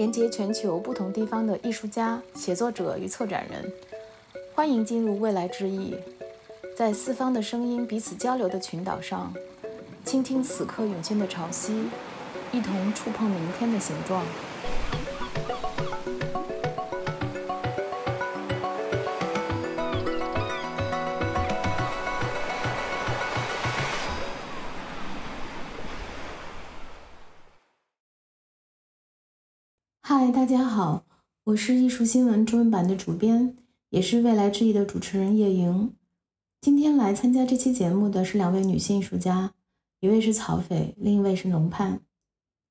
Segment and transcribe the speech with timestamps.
[0.00, 3.70] 连接全球不同地方的艺术家、写作者与策展人。
[4.54, 5.94] 欢迎进入未来之翼，
[6.74, 9.30] 在四方的声音彼此交流的群岛上，
[10.02, 11.84] 倾听此刻涌现的潮汐，
[12.50, 14.24] 一同触碰明天的形状。
[31.50, 33.56] 我是艺术新闻中文版的主编，
[33.88, 35.92] 也是未来之翼的主持人叶莹。
[36.60, 39.52] 今天来参加这期节目的是两位女性艺术家，
[39.98, 42.02] 一位是曹斐，另一位是龙盼。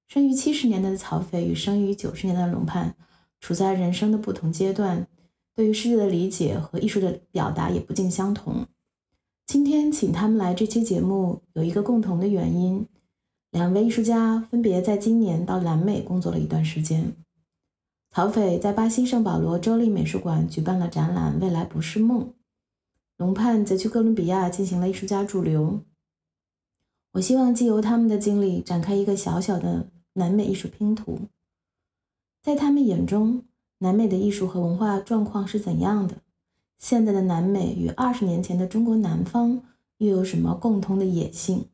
[0.07, 2.95] 生于七十年代的曹斐与生于九十年代的龙盼，
[3.41, 5.05] 处在人生的不同阶段，
[5.53, 8.65] 对于世界的理解和艺术的表达也不尽相同。
[9.45, 12.87] 今天请他们来这期节目，有一个共同的原因：
[13.51, 17.13] 两位艺术家分别在今年到南美工作了一段时间。
[18.11, 22.21] 曹斐在巴西圣保罗州立美术馆举办了展览《未来不是梦》，
[23.17, 25.81] 龙盼则去哥伦比亚进行了艺术家驻留。
[27.13, 31.19] 我希望借由他们的经历展开一个小小的南美艺术拼图。
[32.41, 33.43] 在他们眼中，
[33.77, 36.17] 南美的艺术和文化状况是怎样的？
[36.79, 39.61] 现在的南美与二十年前的中国南方
[39.97, 41.67] 又有什么共通的野性？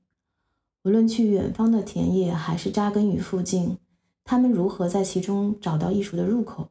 [0.84, 3.78] 无论去远方的田野，还是扎根于附近。
[4.26, 6.68] 他们如何在其中找到艺术的入口？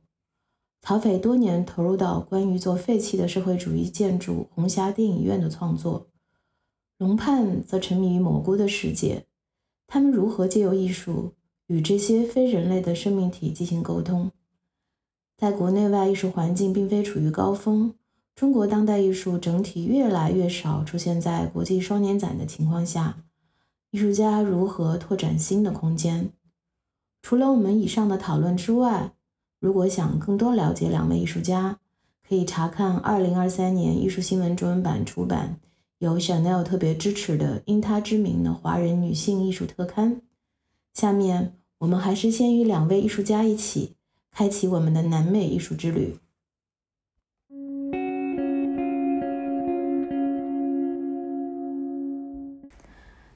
[0.83, 6.09] 曹斐多年投入到关于做废弃的社会主义建筑红霞电影院的创作，
[6.99, 9.25] 龙盼则沉迷于蘑菇的世界。
[9.87, 11.33] 他们如何借由艺术
[11.69, 14.33] 与这些非人类的生命体进行沟通？
[15.37, 17.95] 在国内外艺术环境并非处于高峰，
[18.35, 23.17] 中国当代艺术整体越来越少出现在国际双年展的情况下，
[23.93, 26.31] 艺术家如何拓展新的空间？
[27.25, 29.13] 除了我们以上的讨论之外，
[29.59, 31.79] 如果想更多了解两位艺术家，
[32.29, 35.59] 可以查看2023年艺术新闻中文版出版、
[36.01, 40.17] 由 Chanel 特别支持的《因他之名的华人女性艺术特刊》。
[40.93, 43.95] 下面，我们还是先与两位艺术家一起
[44.31, 46.19] 开启我们的南美艺术之旅。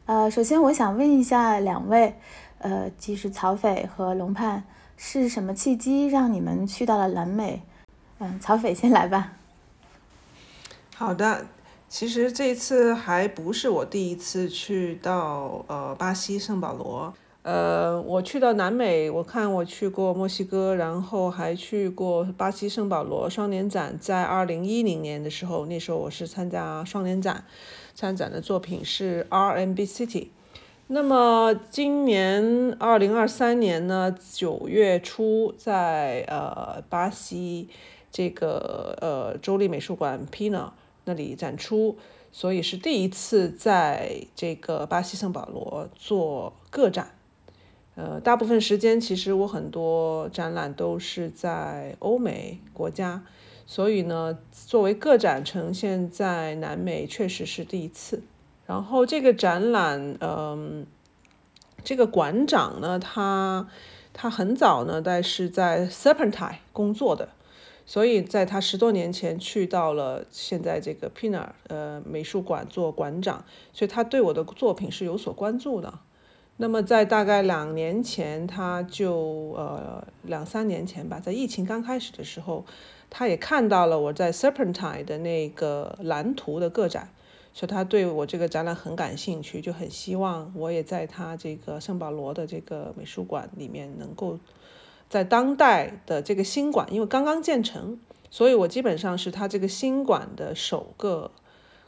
[0.05, 2.17] 呃，首先我想问一下两位。
[2.59, 4.65] 呃，即是曹斐和龙盼，
[4.97, 7.63] 是什么契机让你们去到了南美？
[8.19, 9.33] 嗯，曹斐先来吧。
[10.95, 11.47] 好的，
[11.89, 17.15] 其实这次还不是我第一次去到呃巴西圣保罗。
[17.43, 27.45] 呃，我去到南美，我看我去过墨西哥，然后还去过巴西圣保罗双年展，在二零一零年的时候，那时候我是参加双年展，
[27.95, 30.29] 参展的作品是 RMB City。
[30.91, 37.69] 那么今年二零二三年呢，九月初在呃巴西
[38.11, 40.71] 这个呃州立美术馆 Pina
[41.05, 41.99] 那里展出，
[42.33, 47.11] 所以是第一次在这个巴西圣保罗做个展。
[47.95, 53.23] 呃，大部分时间其实我很多展览都是在欧美国家，
[53.67, 58.23] 所以呢，作为个展呈现在南美确实是第一次。
[58.69, 60.87] 然后这个展览，嗯，
[61.83, 63.67] 这个馆长呢，他
[64.13, 67.31] 他很早呢，但是在 Serpentine 工作的，
[67.87, 73.43] 所以在他十多年前去到了现在这个 Pina 呃美术馆做馆长，
[73.73, 76.01] 所以他对我的作品是有所关注的。
[76.59, 82.67] 那么在大概两年前，他就呃两三年前吧，在疫情刚开始的时候，
[83.09, 87.09] 他也看到了我在 Serpentine 的那个蓝图的个展。
[87.59, 94.39] 说他对我这个展览很感兴趣，就很希望我也在他这个圣保罗的这个美术馆里面能够
[95.11, 97.99] 在当代的这个新馆，因为刚刚建成，
[98.31, 101.33] 所以我基本上是他这个新馆的首个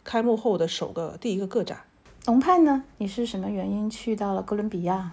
[0.03, 1.85] 开幕后的首个第一个个展。
[2.27, 2.83] 龙派呢？
[2.99, 5.13] 你是什么原因去到了哥伦比亚？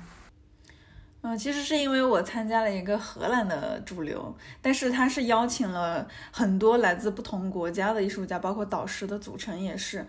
[1.21, 10.03] 嗯，其实是因为我参加了一个荷兰的主流，但是他是邀请了很多来自不同国家的艺术家，包括导师的组成也是。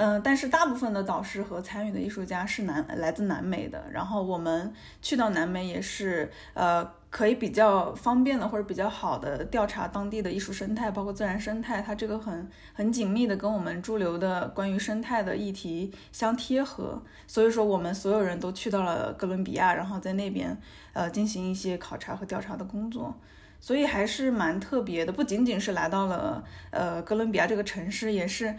[0.00, 3.84] 嗯，但是大部分的导师和参与的艺术家是南来自南美的。
[3.90, 4.72] 然后我们
[5.02, 17.02] 去到南美也是，呃，可以比较方便的或者比较好的调查当地的艺术生态，包括自然生态，它这个很很紧密的跟我们驻留的关于生态的议题相贴合。
[17.26, 20.56] 所以说，我们所有人都去到了哥伦比亚，然后在那边
[20.92, 23.12] 呃进行一些考察和调查的工作，
[23.58, 25.12] 所以还是蛮特别的。
[25.12, 28.54] 不仅仅是来到了呃哥伦比亚这个城市，也是。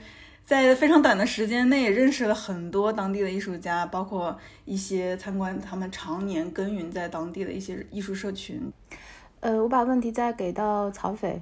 [0.50, 4.36] 在非常短的时间内，认识了很多当地的艺术家，包括
[4.66, 8.60] 一些参观他们常年耕耘在当地的一些艺术社群。
[9.42, 11.40] 呃，我把问题再给到曹斐，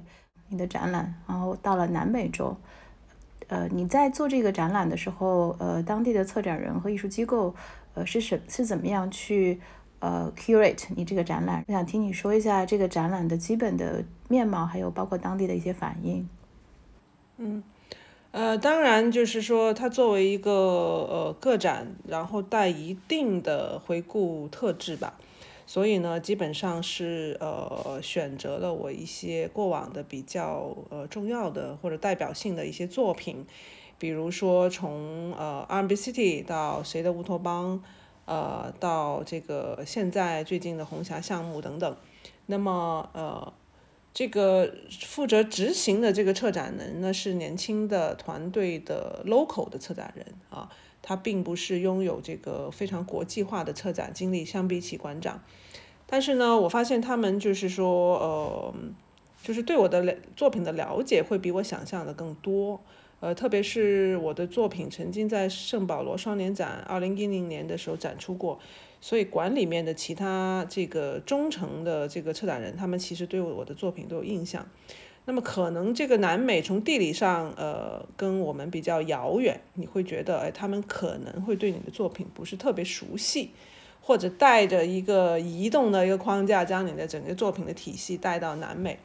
[0.50, 2.54] 你的展览，然后到了南美洲，
[3.46, 7.54] 呃，你在做这个展览的时候，呃，当地的策展人和艺术机构，
[7.94, 9.58] 呃，是什是怎么样去
[10.00, 11.64] 呃 curate 你这个展览？
[11.66, 16.28] 我想听你说一下这个展览的基本的面貌，还有包括当地的一些反应。
[17.38, 17.62] 嗯，
[18.30, 25.18] 呃，当然就是说，它作为一个呃个展，然后带一定的回顾特质吧。
[25.66, 33.46] 所以呢，基本上是呃选择了我一些过往的比较呃重要的或者代表性的一些作品，
[33.98, 37.82] 比如说从呃 R&B City 到谁的乌托邦，
[38.24, 41.96] 呃到这个现在最近的红霞项目等等。
[42.46, 43.52] 那么呃
[44.18, 44.74] 这个
[45.06, 50.68] 负责执行的这个策展人呢是年轻的团队的 local 的策展人啊。
[51.00, 55.40] 他并不是拥有这个非常国际化的策展经历，相比起馆长，
[56.04, 58.74] 但是呢，我发现他们就是说，呃，
[59.40, 62.80] 就是对我的作品的了解会比我想象的更多，
[63.20, 68.58] 呃，特别是我的作品曾经在圣保罗双年展二零一零年的时候展出过，
[69.00, 74.66] 所以馆里面的其他这个忠诚的这个策展人，他们其实对我的作品都有印象。
[75.24, 83.50] 那么可能这个南美从地理上，呃，跟我们比较遥远，你会觉得，哎，他们可能会对你的作品不是特别熟悉，
[84.00, 88.98] 或者带着一个移动的一个框架，将你的整个作品的体系带到南美。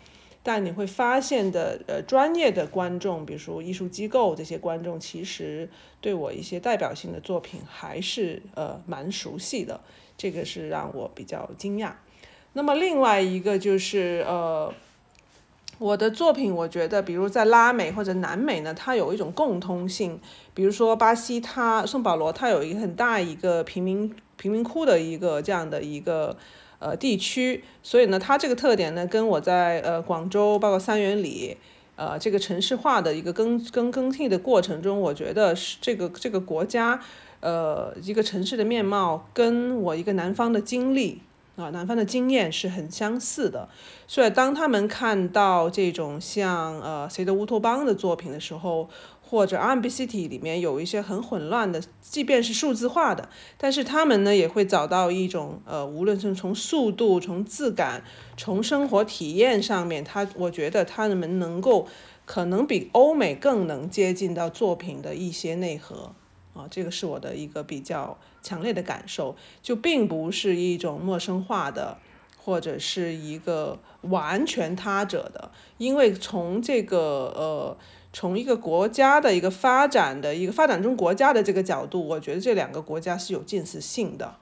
[0.43, 5.67] 但你会发现的，呃，专业的观众，比如说艺术机构这些观众，其实
[5.99, 9.79] 对我一些代表性的作品还是呃蛮熟悉的，
[10.15, 11.93] 这个是让我比较惊讶。
[12.51, 14.71] 那么另外一个就是呃。
[15.79, 20.17] 我的作品，我觉得，比如在拉美或者南美呢，它有一种共通性。
[20.53, 26.37] 比如说巴西，它圣保罗，它有一个很大一个贫民贫民窟的一个这样的一个
[26.83, 31.55] 呃地区，所以呢，它这个特点呢，跟我在呃广州，包括三元里，
[31.95, 36.99] 呃这个城市化的一个更更更替的过程中，我觉得是这个这个国家，
[37.39, 41.21] 呃一个城市的面貌，跟我一个南方的经历。
[41.55, 43.69] 啊，南方的经验是很相似的，
[44.07, 48.89] 所以当他们看到这种像呃谁的乌托邦的作品的时候，
[49.33, 53.27] 或者 RMB City 里面有一些很混乱的，即便是数字化的，
[53.57, 58.03] 但是他们呢也会找到一种呃，无论是从速度、从质感、
[58.37, 61.87] 从生活体验上面，他我觉得他们能够
[62.25, 66.13] 可能比欧美更能接近到作品的一些内核。
[66.53, 71.97] 啊，这个是我的一个比较强烈的感受，就并不是一种陌生化的，
[72.37, 75.49] 或者是一个完全他者的，
[75.79, 77.75] 因为从这个呃，
[78.13, 84.35] 从一个国家的一个发展的一个发展中国家的这个角度，我觉得这两个国家是有近似性的，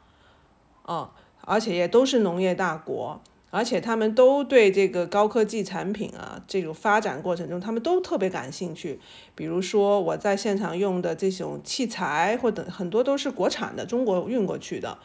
[0.84, 1.12] 啊，
[1.46, 3.20] 而且也都是农业大国。
[3.54, 8.98] 而且他们都对这个高科技产品啊，这种发展过程中，他们都特别感兴趣。
[9.36, 14.98] 比如说我在现场用的这种器材，或者很多都是国产的，中国运过去的。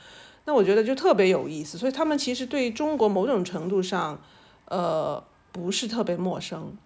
[0.44, 1.76] 那我觉得就特别有意思。
[1.76, 4.20] 所以他们其实对中国某种程度上，
[4.66, 5.20] 呃，
[5.50, 6.76] 不是特别陌生。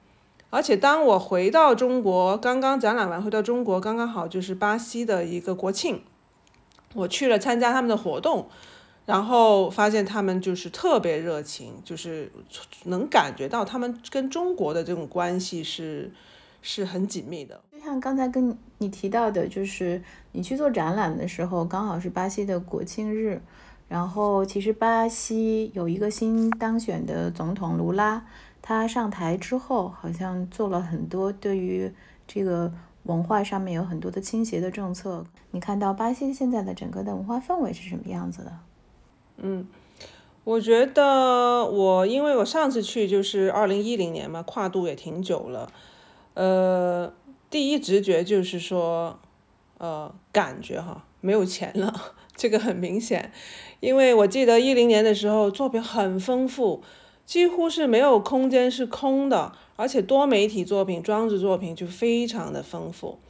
[0.51, 6.03] 而且当我回到中国，刚刚展览完回到中国，刚刚好就是巴西的一个国庆，
[6.95, 8.49] 我去了参加他们的活动。
[9.07, 12.31] 然后发现他们就是特别热情，就是
[12.85, 16.13] 能感觉到他们跟中国的这种关系是
[16.63, 17.61] 是很紧密的。
[17.73, 23.41] 就像刚才跟你提到的，就是你去做展览的时候，刚好是巴西的国庆日。
[23.89, 28.25] 然后其实巴西有一个新当选的总统卢拉，
[28.63, 31.93] 他上台之后好像做了很多对于
[32.27, 32.73] 这个
[33.05, 35.25] 文化上面有很多的倾斜的政策。
[35.53, 38.53] 你看到巴西现在的整个的文化氛围是什么样子的？
[39.39, 39.67] 嗯，
[40.45, 45.73] 我觉得我因为我上次去就是二零一零年嘛，跨度也挺久了。
[46.35, 47.13] 呃，
[47.49, 49.19] 第一直觉就是说，
[49.79, 51.93] 呃，感觉哈没有钱了，
[52.37, 53.33] 这个很明显。
[53.81, 56.83] 因为我记得一零年的时候作品很丰富，
[57.31, 63.21] 几乎是没有空间是空的，而且多媒体作品、装置作品就非常的丰富。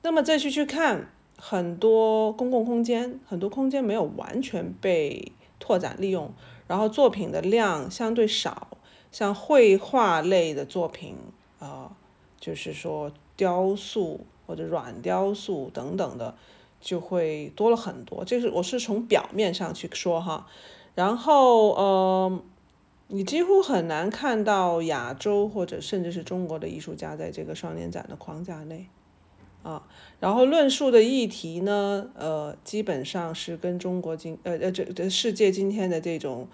[0.00, 5.32] 那么再去去看很多公共空间，很多空间没有完全被。
[5.62, 6.32] 拓展利用，
[6.66, 8.68] 然后作品的量相对少，
[9.12, 11.14] 像绘画类的作品，
[11.58, 11.92] 啊，
[12.40, 16.34] 就是说雕塑或者软雕塑等等的，
[16.80, 18.24] 就会多了很多。
[18.24, 20.46] 这是我是从表面上去说哈，
[20.94, 22.42] 然后呃，
[23.12, 28.86] 你几乎很难看到亚洲或者甚至是中国的艺术家在这个双年展的框架内。
[29.62, 29.82] 啊，
[30.20, 36.48] 然后论述的议题呢，呃，基本上是跟中国今呃呃这这世界今天的这种，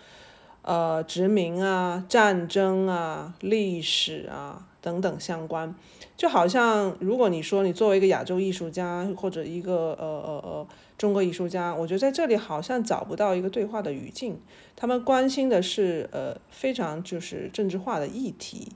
[0.63, 5.73] 呃殖民啊、战争啊、历史啊等等相关。
[6.17, 10.67] 就好像如果你说你作为一个亚洲艺术家或者一个呃呃呃
[10.99, 14.41] 中国艺术家，我觉得在这里好像找不到一个对话的语境。
[14.75, 18.69] 他们关心的是呃非常就是政治化的议题。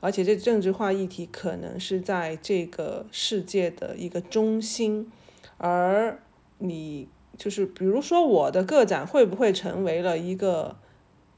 [0.00, 5.10] 而且这政治化议题可能是在这个世界的一个中心，
[5.56, 6.20] 而
[6.58, 10.76] 你就是比如说我的个展会不会成为了一个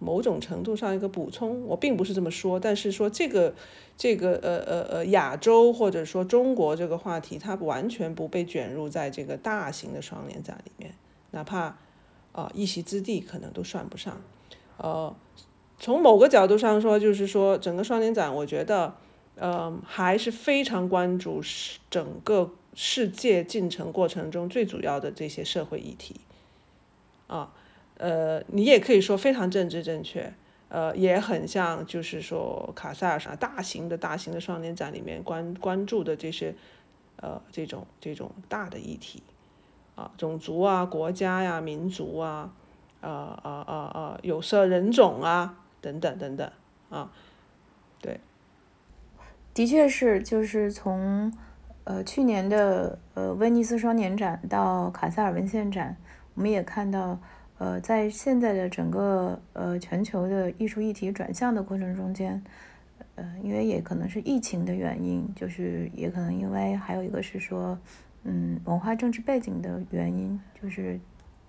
[0.01, 1.65] 某种程度上一个补充？
[1.67, 3.55] 我并不是这么说，但是说这个
[3.97, 10.93] 这个呃呃呃亚洲或者说中国这个话题，它完全不被卷入在这个大型的双年展里面，
[11.31, 11.77] 哪怕
[12.33, 14.21] 啊一席之地可能都算不上，
[14.79, 15.15] 呃。
[15.83, 18.95] 从某个角度上说，就是说整个双年展，我觉得，
[19.37, 21.41] 呃，还是非常关注
[21.89, 26.21] 整个世界进程过程中最主要的这些社会议题，
[27.29, 27.55] 啊，
[28.01, 30.33] 呃，你也可以说非常政治正确，
[30.69, 36.55] 呃，也很像就是说卡塞尔啥大型的大型的双年展里面关关注的这些，
[37.17, 39.23] 呃，这种这种大的议题，
[39.97, 42.53] 啊，种族啊，国家呀，民族啊，
[43.01, 45.57] 啊啊啊啊，有色人种啊。
[45.83, 46.47] 等等等等
[46.91, 47.11] 啊，
[48.03, 48.21] 对，
[49.55, 51.33] 的确是，就是从
[51.85, 55.97] 呃去年的呃威尼斯双年展到卡塞尔文献展，
[56.35, 57.19] 我们也看到，
[57.61, 62.43] 呃，在现在的整个呃全球的艺术议题转向的过程中间，
[63.15, 67.79] 呃，因为也可能是疫情的原因，就是也可能因为还有一个是说，
[68.25, 70.99] 嗯，文化政治背景的原因，就是。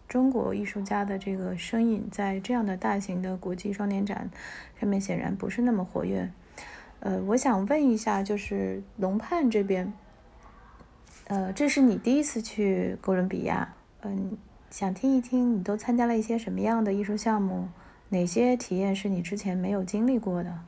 [0.07, 4.29] 中国艺术家的这个身影在这样的大型的国际双年展
[4.77, 6.29] 上面显然不是那么活跃。
[6.99, 9.93] 呃，我想问一下，就是龙盼这边，
[11.29, 14.37] 呃，这是你第一次去哥伦比亚，嗯，
[14.71, 17.67] 想听一听你都参加了一些什么样的艺术项目，
[18.09, 20.59] 哪些体验是你之前没有经历过的？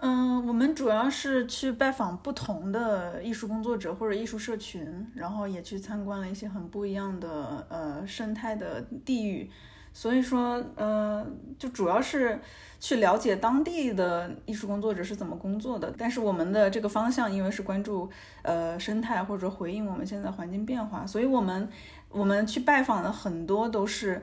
[0.00, 9.50] 嗯，我们主要是去拜访不同的艺术工作者或者艺术社群，然后也去参观了一些很不一样的呃生态的地域，
[9.94, 11.26] 所以说呃
[11.58, 12.38] 就主要是
[12.78, 15.90] 去了解当地的艺术工作者是怎么工作的。
[15.96, 18.10] 但是我们的这个方向因为是关注
[18.42, 21.66] 呃生态或者回应我们现在环境变化，所以我们
[22.10, 24.22] 我们去拜访的很多都是。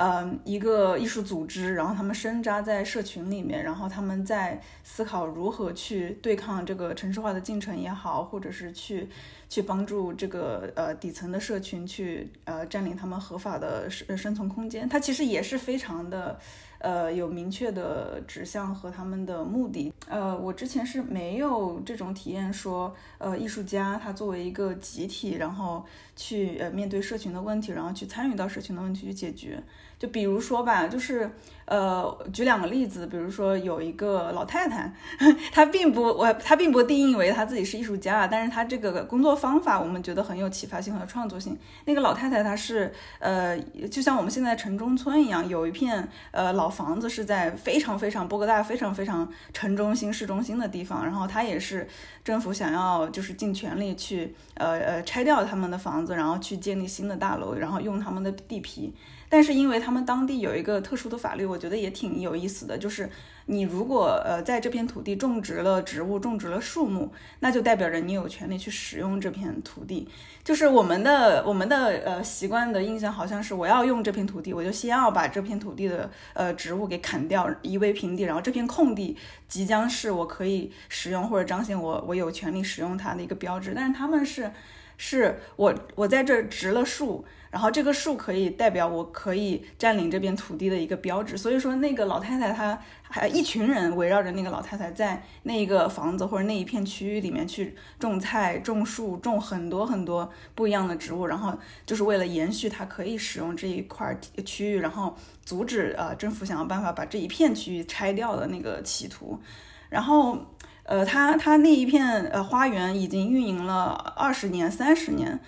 [0.00, 9.06] 呃，一个艺术组织，然后他们深扎在社群里面，然后他们在思考如何去对抗这个城市化的进程也好，或者是去
[9.50, 14.88] 去帮助这个呃底层的社群去呃占领他们合法的生生存空间。
[14.88, 16.38] 它其实也是非常的。
[16.82, 19.92] 呃，有明确的指向和他们的目的。
[20.08, 25.84] 呃，我之前是没有这种体验，说，呃，艺术家他作为一个集体，然后
[26.16, 29.62] 去呃面对社群的问题，然后去参与到社群的问题去解决。
[30.00, 31.30] 就比如说吧，就是。
[31.70, 34.92] 呃，举两个例子，比如说有一个老太太，
[35.54, 41.56] 她并不我她并不定义为她自己是艺术家，但是她这个工作方法我们觉得很有启发性和创作性。
[41.84, 43.56] 那个老太太她是呃，
[43.88, 51.86] 就像我们现在城中村一样，有一片呃老房子是在非常非常波哥大非常非常城中心市中心的地方，然后她也是
[52.24, 58.92] 政府想要就是尽全力去呃呃拆掉他们的房子，然后去建立新的大楼，然后用他们的地皮。
[59.32, 63.10] 但是因为他们当地有一个特殊的法律，我觉得也挺有意思的，就是
[63.46, 70.08] 你如果呃在这片土地种植了植物，种植了树木，那就代表着你有权利去使用这片土地。
[70.42, 83.74] 就是我们的我们的呃习惯的印象好像是我要用这片土地，我就先要把这片土地的呃植物给砍掉，夷为平地，然后这片空地即将是我可以使用或者彰显我我有权利使用它的一个标志。
[83.76, 84.50] 但是他们是
[84.96, 87.24] 是我我在这植了树。
[87.50, 101.52] 然后这个树可以代表我可以占领这片土地的一个标志，所以说那个老太太她还一群人围绕着那个老太太在那一个房子或者那一片区域里面去种菜、种树、种很多很多不一样的植物，然后
[101.84, 109.40] 就是为了延续她可以使用这一块区域，然后阻止呃政府想要办法把这一片区域拆掉的那个企图。
[109.88, 110.38] 然后
[110.84, 115.40] 呃，他他那一片呃花园已经运营了二十年、三十年。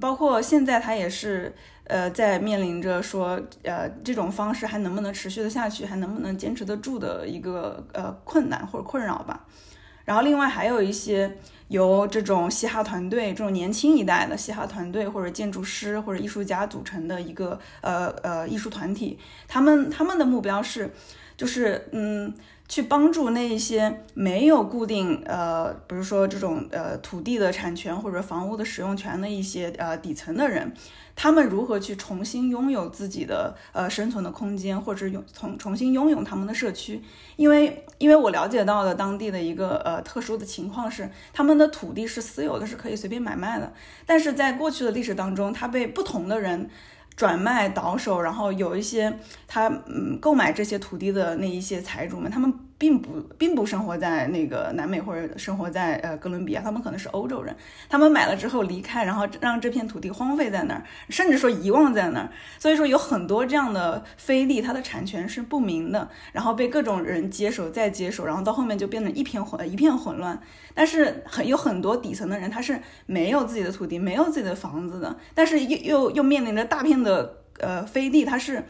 [0.00, 9.46] 包括现在，他也是，呃，在面临着说，呃，这种方式还能不能持续的下去，还能不能坚持得住的一个呃困难或者困扰吧。
[10.04, 20.90] 然后另外还有一些由这种嘻哈团队，这种年轻一代的嘻哈团队或者建筑师或者艺术家组成的一个呃呃艺术团体，他们他们的目标是，
[21.36, 22.32] 就是嗯。
[22.72, 30.72] 去帮助那一些没有固定呃，比如说这种呃土地的产权或者房屋的使用权的一些呃底层的人。
[31.14, 37.02] 他们如何去重新拥有自己的呃生存的空间，或者拥重重新拥有他们的社区？
[37.36, 43.70] 因为因为我了解到的当地的一个呃特殊的情况是，他们的土地是私有的，是可以随便买卖的。
[44.06, 46.70] 但是在过去的历史当中，它被不同的人
[47.16, 52.52] 转卖倒手，然后有一些他嗯购买这些土地的那一些财主们，他们。
[52.82, 57.54] 并不并不生活在那个南美或者生活在呃哥伦比亚，他们可能是欧洲人，
[57.88, 62.28] 他们买了之后离开，然后让这片土地荒废在那儿，甚至说遗忘在那儿。
[62.58, 70.36] 所以说有很多这样的飞地，它的产权是不明的，然后被各种人接手再接手，然后到后面就变得一片混一片混乱。
[70.74, 78.64] 但是很有很多底层的人，他是没有自己的土地，没有自己的房子的，但是又又又面临着大片的呃飞地，它是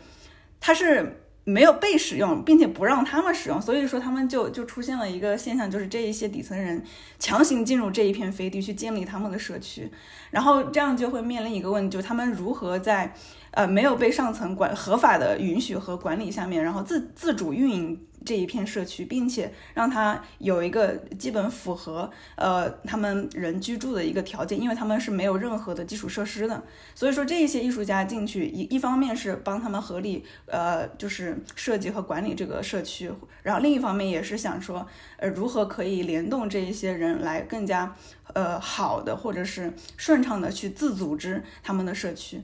[0.61, 1.21] 它是。
[1.44, 6.82] 没有被使用，并且不让他们使用，所以说他们就就出现了一个现象，就是这一些底层人
[7.18, 9.90] 强行进入这一片飞地去建立他们的社区，
[10.30, 13.12] 然后这样就会面临一个问题，就是他们如何在
[13.52, 18.06] 呃没有被上层管合法的允许和管理下面，然后自自主运营。
[18.25, 26.62] 这一片社区，并且让它有一个基本符合呃他们人居住的一个条件，因为他们是没有任何的基础设施的。
[26.94, 33.11] 所以说这一些艺术家进去一一方面是帮他们合理呃就是设计和管理这个社区，
[33.42, 37.92] 然后另一方面也是想说呃如何可以联动这一些人来更加
[38.35, 42.40] 呃好的或者是顺畅的去自组织他们的社区。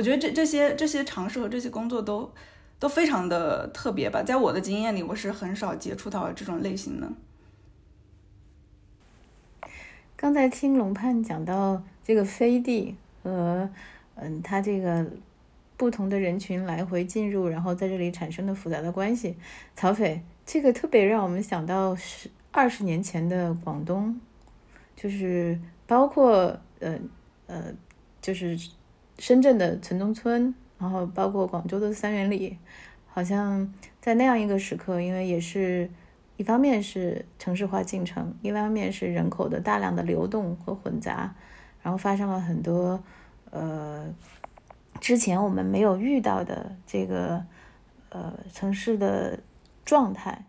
[0.00, 2.32] 我觉得这这些这些尝试和这些工作都。
[2.80, 7.12] 都非常的特别吧，在我的经验里，我是很少接触到这种类型的。
[10.16, 13.68] 刚才听龙盼讲到这个飞地和
[14.14, 15.06] 嗯，他这个
[15.76, 19.36] 不同的人群来回进入，然后在这里产生的复杂的关系，
[19.76, 24.18] 曹斐，这个特别让我们想到十二十年前的广东，
[24.96, 26.98] 就是包括呃
[27.46, 27.74] 呃，
[28.22, 28.58] 就是
[29.20, 30.52] 深圳的城中村。
[30.80, 32.56] 然后包括广州的三元里，
[33.06, 35.90] 好像在那样一个时刻，因为也是
[36.38, 41.34] 一方面是城市化进程，一方面是人口的大量的流动和混杂，
[41.82, 42.98] 然后发生了很多
[43.50, 44.06] 呃
[45.00, 47.44] 之前我们没有遇到的这个
[48.08, 49.38] 呃城市的
[49.84, 50.46] 状态。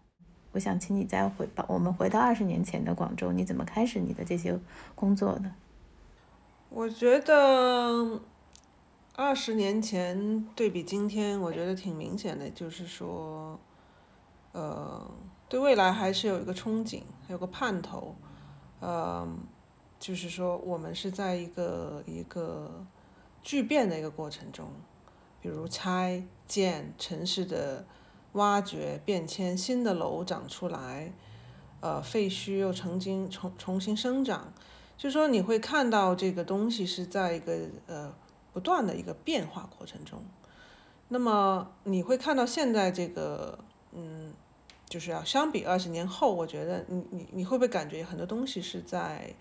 [0.54, 4.58] 我想请你再回到我们回到二十年前的广州，你怎么开始你的这些
[4.96, 5.52] 工作的？
[6.70, 8.22] 我觉得。
[9.22, 13.60] 二十年前对比今天，我觉得挺明显的，就是说，
[14.52, 15.10] 呃，
[15.48, 18.16] 对未来还是有一个憧憬，还有个盼头，
[18.80, 19.28] 呃，
[20.00, 22.84] 就是说我们是在一个一个
[23.44, 24.68] 巨变的一个过程中，
[25.40, 27.86] 比如拆建城市的
[28.34, 31.14] 挖掘变迁，新的楼长出来，
[31.80, 34.52] 呃，废墟又曾经重重新生长，
[34.98, 37.54] 就说你会看到这个东西是在一个
[37.86, 38.12] 呃。
[38.54, 40.22] 不断的一个变化过程中，
[41.08, 43.60] 那么你会看到现在这个，
[43.94, 44.34] 嗯，
[44.90, 49.34] 就是要相比二十年后，我觉得你你你会不会感觉很多东西是在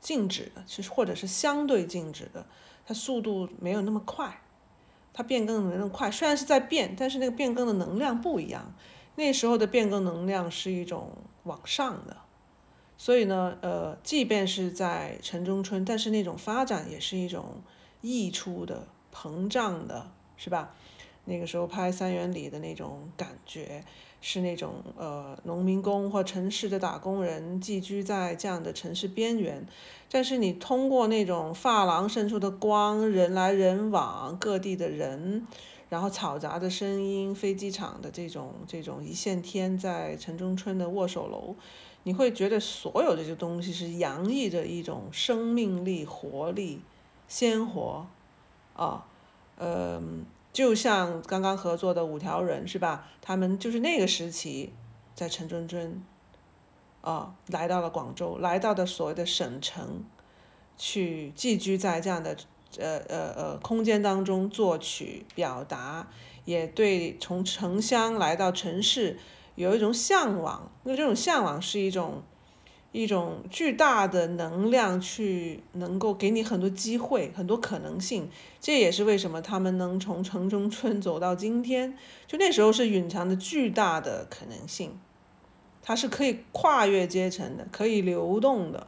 [0.00, 2.44] 静止的，其实或者是相对静止的，
[2.84, 4.42] 它速度没有那么快，
[5.12, 8.74] 它变更没那么快，虽然是在变，但是那个变更的能量不一样，
[9.14, 11.12] 那时候的变更能量是一种
[11.44, 12.16] 往上的，
[12.98, 17.62] 所以呢，呃，即便是在城中村，但是那种发展也是一种。
[18.00, 20.74] 溢出的、膨胀的，是吧？
[21.28, 23.84] 那个时候拍三元里的那种感觉，
[24.20, 29.66] 是那种呃农民工或城市的打工人寄居在这样的城市边缘，
[30.08, 35.44] 但是你通过那种发廊渗出的光，人来人往，各地的人，
[35.88, 41.56] 然后嘈杂的声音，飞机场的这种这种一线天，在城中村的握手楼，
[42.04, 46.80] 你会觉得所有这些东西是洋溢着一种生命力、活力。
[47.28, 48.06] 鲜活，
[48.74, 49.04] 啊，
[49.58, 53.06] 嗯，就像刚刚合作的五条人是吧？
[53.20, 54.72] 他们就是那个时期
[55.14, 56.02] 在城中村，
[57.00, 60.04] 啊，来到了广州，来到的所谓的省城，
[60.76, 62.36] 去寄居在这样的
[62.78, 66.08] 呃呃呃空间当中作曲表达，
[66.44, 69.18] 也对从城乡来到城市
[69.56, 72.22] 有一种向往，因为这种向往是一种。
[72.96, 78.30] 一种巨大的能量，去能够给你很多机会、很多可能性。
[78.58, 81.98] 这也是为什么他们能从城中村走到今天。
[82.26, 84.98] 就那时候是蕴藏的巨大的可能性，
[85.82, 88.86] 它是可以跨越阶层的，可以流动的。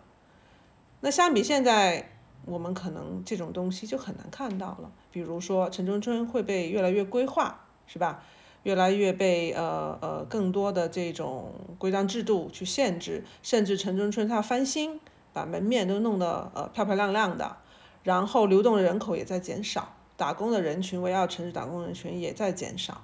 [1.00, 2.12] 那相比现在，
[2.46, 4.90] 我们可能这种东西就很难看到了。
[5.12, 8.24] 比如说，城中村会被越来越规划，是吧？
[8.64, 15.00] 越来越被呃呃更多的这种规章制度去限制，甚至城中村它翻新，
[15.32, 17.56] 把门面都弄得呃漂漂亮亮的，
[18.02, 23.02] 然后流动的人口也在减少，打工的人群围绕城市打工人群也在减少，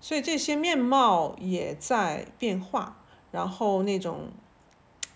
[0.00, 2.96] 所以这些面貌也在变化，
[3.30, 4.28] 然后那种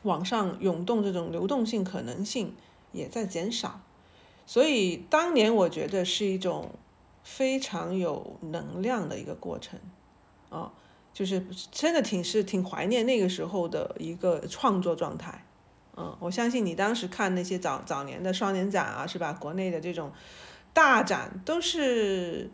[0.02, 2.54] 往上涌动这种流动性可能性
[2.92, 3.80] 也在减少，
[4.46, 6.70] 所以当年我觉得是一种。
[7.30, 9.78] 非常有能量的一个过程，
[10.48, 10.72] 啊，
[11.12, 15.44] 就是真的挺是挺怀念那个时候的一个创作状态，
[15.94, 19.34] 嗯，我相信你当时看那些早早年的双年展啊，是吧？
[19.34, 20.10] 国内的这种
[20.72, 22.50] 大展都是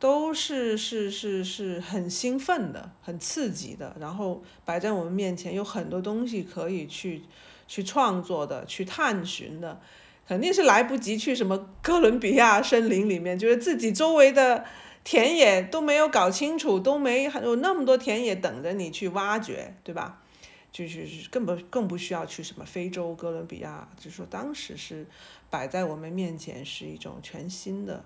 [0.00, 7.22] 都是是是是很兴奋的，很刺激的，然后摆在我们面前有很多东西可以去
[7.68, 9.80] 去创作的，去探寻的。
[10.28, 14.62] 肯定是来不及去什么哥伦比亚森林里面，就是自己周围的
[15.02, 20.22] 田野都没有搞清楚，都没有那么多田野等着你去挖掘，对吧？
[20.70, 25.06] 就是更不更不需要去什么非洲哥伦比亚，就是说当时是
[25.48, 28.04] 摆在我们面前是一种全新的，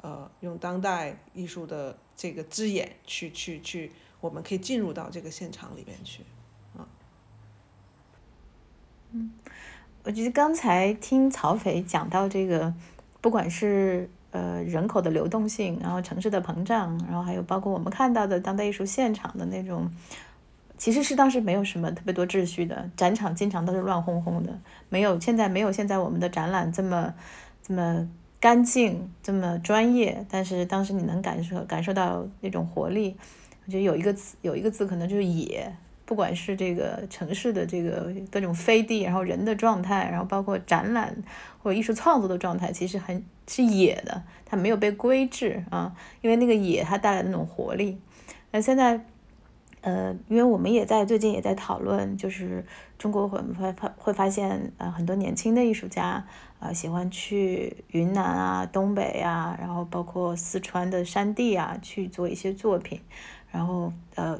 [0.00, 6.22] 呃，用当代艺术的这个之眼去去去，我们可以进入到这个现场里面去，
[6.78, 6.86] 啊，
[9.10, 9.32] 嗯。
[10.04, 12.72] 我觉得刚才听曹斐讲到这个，
[13.22, 19.90] 不管是呃人口的流动性，然后城市的膨胀，然后还有包括我们看到的当代艺术现场的那种，
[20.76, 24.52] 其实是当时没有什么特别多秩序的，展场经常都是乱哄哄的，
[24.90, 27.14] 没有现在没有现在我们的展览这么
[27.62, 28.06] 这么
[28.38, 30.22] 干净，这么专业。
[30.28, 33.16] 但是当时你能感受感受到那种活力，
[33.64, 35.74] 我觉得有一个词有一个字可能就是野。
[36.06, 41.16] 不管是这个城市的这个各种飞地，然后人的状态，然后包括展览
[41.62, 47.98] 或者艺术创作的状态，其实很是野的，它没有被规制啊，因为那个野它带来那种活力。
[48.50, 49.00] 那现在，
[49.80, 52.62] 呃，因为我们也在最近也在讨论，就是
[52.98, 56.22] 中国会会发会发现，呃，很多年轻的艺术家
[56.60, 63.00] 啊，喜欢去云南啊、东北啊，然后包括四川的山地啊去做一些作品，
[63.50, 64.38] 然后呃。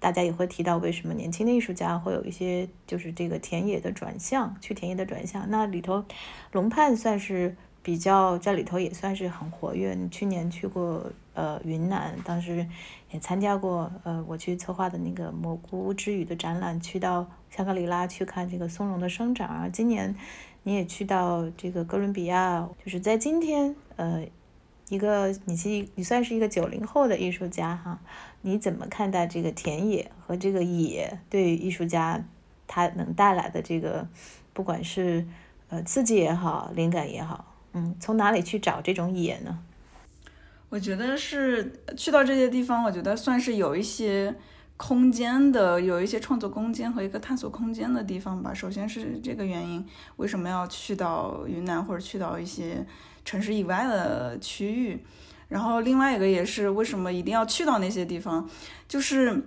[0.00, 5.50] 大家也会提到，为什么年轻的艺术家会有一些就是这个田野的转向，去田野的转向。
[5.50, 6.04] 那里头，
[6.52, 9.96] 龙盼算是比较在里头也算是很活跃。
[10.10, 12.66] 去年去过呃云南，当时
[13.10, 19.48] 也参加过呃我去策划的那个蘑菇之语的展览，去到香格里拉去看这个松茸的生长。
[19.48, 20.14] 啊今年
[20.62, 24.24] 你也去到这个哥伦比亚，就是在今天呃。
[24.90, 28.00] 一个你是你算是一个九零后的艺术家哈，
[28.42, 32.24] 你怎么看待这个田野和这个野对艺术家
[32.66, 34.06] 他能带来的这个，
[34.52, 35.26] 不管是
[35.68, 39.58] 呃刺激也好，灵感也好，嗯，从哪里去找这种野呢？
[40.70, 44.34] 我觉得是去到这些地方，我觉得算是有一些
[44.78, 48.54] 空间的，有一些创作空间和一个探索空间的地方吧。
[48.54, 49.84] 首先是这个原因，
[50.16, 52.86] 为什么要去到云南或者去到一些。
[53.24, 55.04] 城市以外的区域，
[55.48, 58.48] 然后另外一个也是为什么一定要去到那些地方，
[58.88, 59.44] 就是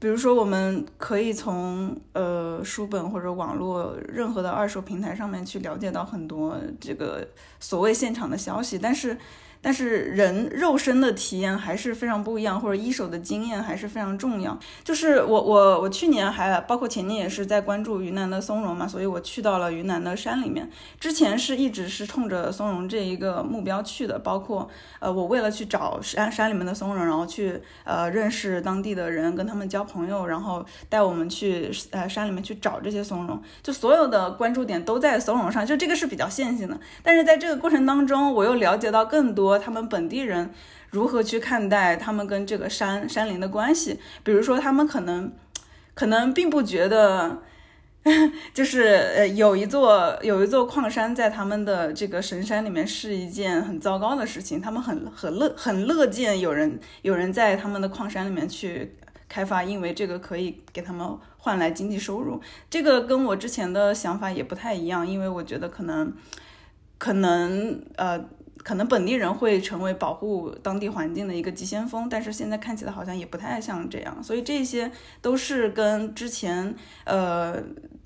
[0.00, 7.24] 比如说我们可以从呃书本或者网络任何的二手平台上面去了解到很多这个
[7.60, 9.16] 所谓现场的消息，但是。
[9.62, 14.58] 但是人肉身的体验还是非常不一样，或者一手的经验还是非常重要。
[14.82, 20.70] 就是我我我去年还包括前年也是在关注云南的松茸嘛，所以我去到了云南的山里面。
[20.98, 24.68] 之前是一直是冲着松茸这一个目标去的，包括
[24.98, 36.80] 呃我为了去找山山里面的松茸，然后去呃认识当地的人，跟他们交朋友，然后带我们去呃山里面去找这些松茸，就所有的关注点都在松茸上，就这个是比较线性的。
[37.02, 39.49] 但是在这个过程当中，我又了解到更多。
[39.58, 40.50] 他们本地人
[40.90, 43.98] 如何去看待他们跟这个山山林的关系？
[44.24, 45.32] 比如说，他们可能
[45.94, 47.38] 可能并不觉得，
[48.52, 48.82] 就是
[49.16, 54.60] 呃，有一座有一座矿山在他们的这个神山里面是一件很糟糕的事情。
[54.60, 58.96] 他们很很乐很乐见有人有人在他们的矿山里面去
[59.28, 61.06] 开发，因为这个可以给他们
[61.38, 62.40] 换来经济收入。
[62.68, 66.12] 这个跟我之前的想法也不太一样，因为我觉得可能
[66.98, 68.24] 可能呃。
[68.70, 74.88] 可能本地人会成为保护当地环境的一个急先锋，但是现在看起来好像也不太像这样，所以这些
[75.20, 76.72] 都是跟之前
[77.04, 77.60] 呃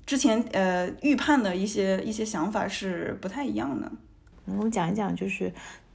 [0.07, 3.91] 之前呃预判的一些一些想法是不太一样的。
[4.45, 5.53] 我们讲一讲，就是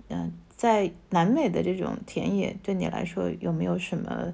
[0.09, 4.33] 嗯，在南美的这种田野对你来说有没有什么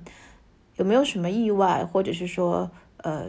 [0.77, 3.25] 有没有什么意外，或者是说呃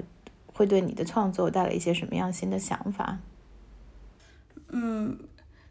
[0.54, 3.20] 会对你的创作带来一些什么样新的想法？
[4.68, 5.18] 嗯。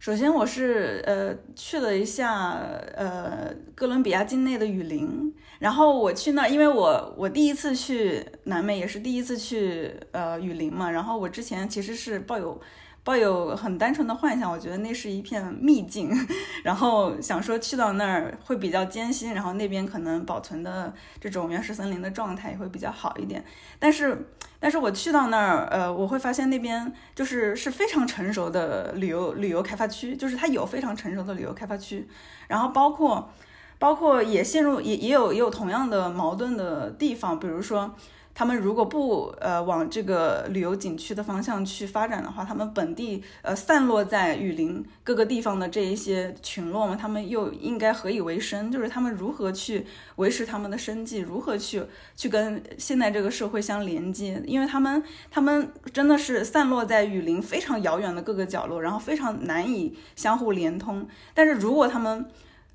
[0.07, 2.61] 首先我是呃去了一下
[2.95, 12.61] 呃哥伦比亚境内的雨林，然后我去那，因为我我第一次去南美，也是第一次去呃雨林嘛，然后我之前其实是抱有。
[13.07, 16.11] 抱有很单纯的幻想，我觉得那是一片秘境，
[16.65, 23.45] 然后想说去到那儿会比较艰辛，然后那边可能保存的这种原始森林的状态也会比较好一点。
[23.79, 24.27] 但是，
[24.59, 32.09] 但是我去到那儿，呃，我会发现那边就是是非常成熟的旅游旅游开发区，就是它有非常成熟的旅游开发区，
[32.49, 33.31] 然后包括
[33.79, 37.95] 包括也陷入也也有也有同样的矛盾的地方，比如说。
[38.39, 48.71] 他们如果不呃往这个旅游景区的方向去发展的话，他们本地呃散落在雨林各个地方的这一些群落嘛，他们又应该何以为生？
[48.71, 51.83] 就是他们如何去维持他们的生计，如何去
[52.15, 54.43] 去跟现在这个社会相连接？
[54.45, 61.09] 因为他们他们真的是散落在雨林非常遥远的各个角落，然后非常难以相互连通。
[61.33, 62.27] 但是如果他们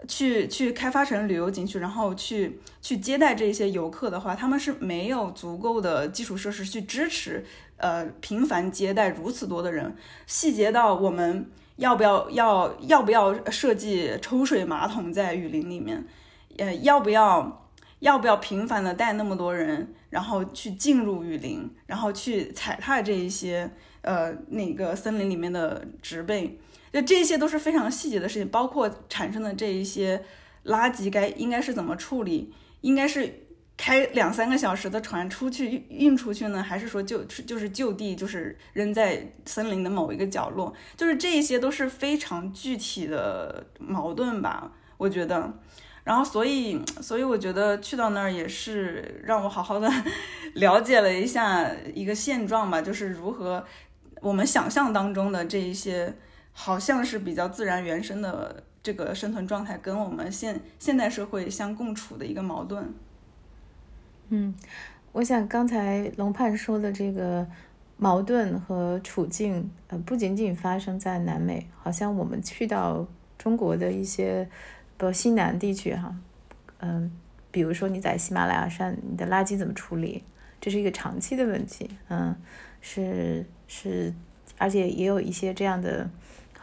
[0.07, 7.45] 去去开发成旅游景区，然后去去接待这些游客的话，他们是没有足够的基础设施去支持，
[7.77, 9.95] 呃，频繁接待如此多的人。
[10.25, 16.03] 细节到我们要不要要要不要设计抽水马桶在雨林里面，
[16.57, 26.59] 呃，要不要要不要频繁的带那么多人，然后去进入雨林，然后去踩踏这一些呃那个森林里面的植被。
[26.93, 30.23] 就这些都是非常细节的事情，包括产生的这一些
[30.65, 40.73] 垃圾该应该是怎么处理，应该是开两三个小时的船出去运运出去呢，还是说就就是就地就是扔在森林的某一个角落？
[40.97, 45.53] 就是这一些都是非常具体的矛盾吧，我觉得。
[46.03, 49.89] 然后所以所以我觉得去到那儿也是让我好好的
[50.55, 53.65] 了解了一下一个现状吧，就是如何
[54.19, 56.13] 我们想象当中的这一些。
[56.63, 62.93] 好像是比较自然原生的这个生存状态，跟我们现现代社会相共处的一个矛盾。
[64.29, 64.53] 嗯，
[65.11, 67.47] 我想刚才龙盼说的这个
[67.97, 73.07] 矛盾和处境，呃，不仅仅发生在南美，好像我们去到
[73.39, 74.47] 中国的一些
[74.97, 76.15] 不西南地区哈，
[76.81, 77.11] 嗯，
[77.49, 80.23] 比如说你在喜马拉雅山，你的垃圾怎么处理？
[80.59, 82.35] 这是一个长期的问题，嗯，
[82.81, 84.13] 是是，
[84.59, 86.07] 而且也有一些这样的。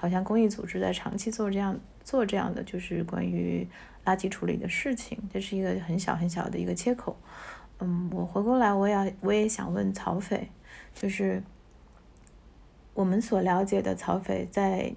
[0.01, 3.67] 好像公益组织在长期做这样做这样的，就是关于
[4.05, 7.17] 垃圾处理的事情，这是一个很小很小的一个切口。
[7.81, 10.49] 嗯，我回过来，我也我也想问曹斐，
[10.95, 11.43] 就是
[12.95, 14.95] 我们所了解的曹斐，在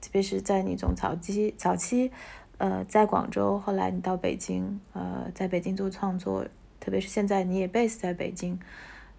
[0.00, 2.10] 特别是在你从早期早期，
[2.56, 6.46] 呃，在广州，后来你到北京，呃，在北京做创作，
[6.80, 8.58] 特别是现在你也 base 在北京，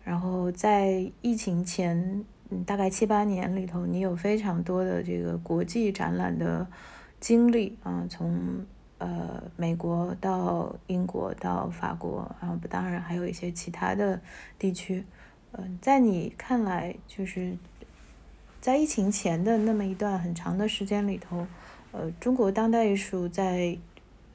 [0.04, 2.26] 然后在疫情前。
[2.54, 6.68] 嗯，大概七八年里头，你有非常多的这个国际展览的
[7.18, 8.66] 经历啊，从
[8.98, 14.20] 呃美国到英国到法国，然后当然还有一些其他的
[14.60, 15.06] 地区。
[15.54, 17.56] 嗯，在你看来，就是
[18.60, 21.48] 在疫情前的那么一段很长的时间里头，
[21.94, 23.78] 呃，中国当代艺术在，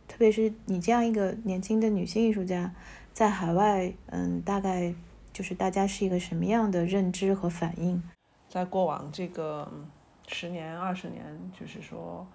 [0.08, 2.72] 特别是你这样一个年轻的女性艺术家，
[3.12, 4.94] 在海外，嗯，大概。
[5.36, 8.02] 就是大家是一个什么样的认知和反应？
[8.48, 9.70] 在过往这个
[10.26, 11.22] 十年、二十年，
[11.52, 12.26] 就是说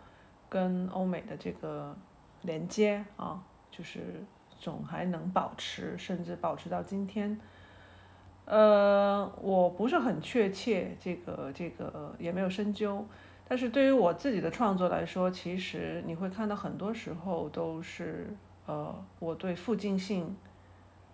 [0.48, 1.98] 跟欧美的这个
[2.44, 4.24] 连接啊，就是
[4.60, 7.36] 总还能保持，甚至保持到今天。
[8.46, 13.04] 呃，我不是很确切，这个这个也没有深究。
[13.48, 18.32] 但是对于我自己的创作来说，其实你会看到很多时候都是
[18.68, 20.38] 呃，我对附近性。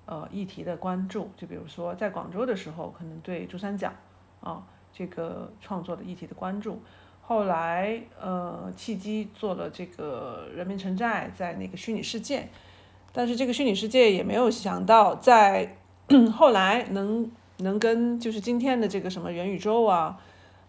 [0.08, 3.92] 呃，议题的关注，就比如说在广州的时候，可能对珠三角
[4.40, 6.82] 啊这个创作的议题的关注。
[7.22, 12.48] 后来呃，契机做了这个人民城寨在那个虚拟世界，
[13.12, 15.76] 但是这个虚拟世界也没有想到在
[16.34, 20.18] 后来能能跟就是今天的这个什么元宇宙啊，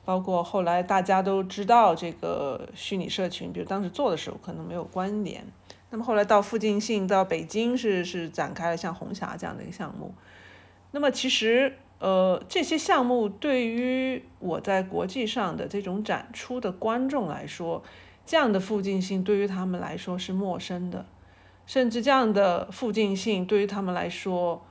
[0.04, 5.46] 包括后来大家都知道这个虚拟社群，比如当时做的时候可能没有关联。
[5.90, 10.12] 那么后来到附近性到北京是是展开了像红霞这样的一个项目，
[10.90, 17.82] 那么其实呃这些项目对于我在国际上的这种展出的观众来说，
[18.26, 21.06] 这样的附近性对于他们来说是陌生的，
[21.66, 24.62] 甚至这样的附近性对于他们来说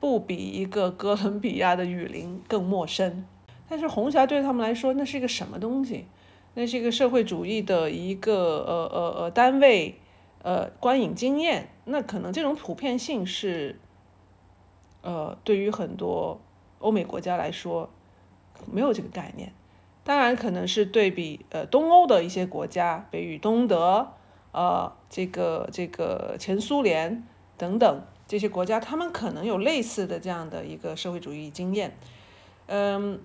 [0.00, 3.26] 不比一个哥伦比亚的雨林更陌生。
[3.68, 6.06] 但是红霞对他们来说那是一个什么东西？
[6.54, 8.34] 那是一个社会主义的一个
[8.66, 9.98] 呃呃呃单位。
[10.42, 13.78] 呃，观影经验，那可能这种普遍性是，
[15.02, 16.40] 呃，对于很多
[16.80, 17.88] 欧美国家来说，
[18.70, 19.52] 没有这个概念。
[20.04, 24.14] 当然可能是对比呃东欧的一些国家，北与东德，
[24.50, 27.22] 呃这个这个前苏联
[27.56, 31.96] 等等这些国家，他们可能有类似的这样的一个社会主义经验，
[32.66, 33.20] 嗯，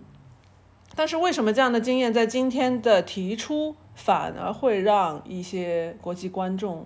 [0.96, 6.86] 但是为什么这样的经验在今天的提出反而会让一些国际观众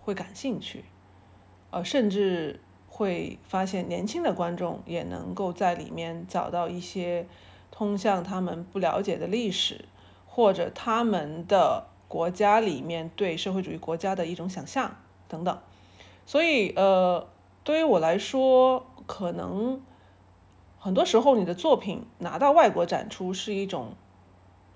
[0.00, 0.84] 会感兴趣，
[1.70, 7.26] 呃，甚至会发现年轻的观众也能够在里面找到一些。
[7.72, 9.86] 通向他们不了解的历史，
[10.26, 14.96] 或者他们的国家里面对社会主义国家的一种想象
[15.28, 15.58] 等等，
[16.26, 17.26] 所以呃，
[17.64, 19.80] 对于我来说，可能
[20.78, 23.94] 很多时候你的作品拿到外国展出是一种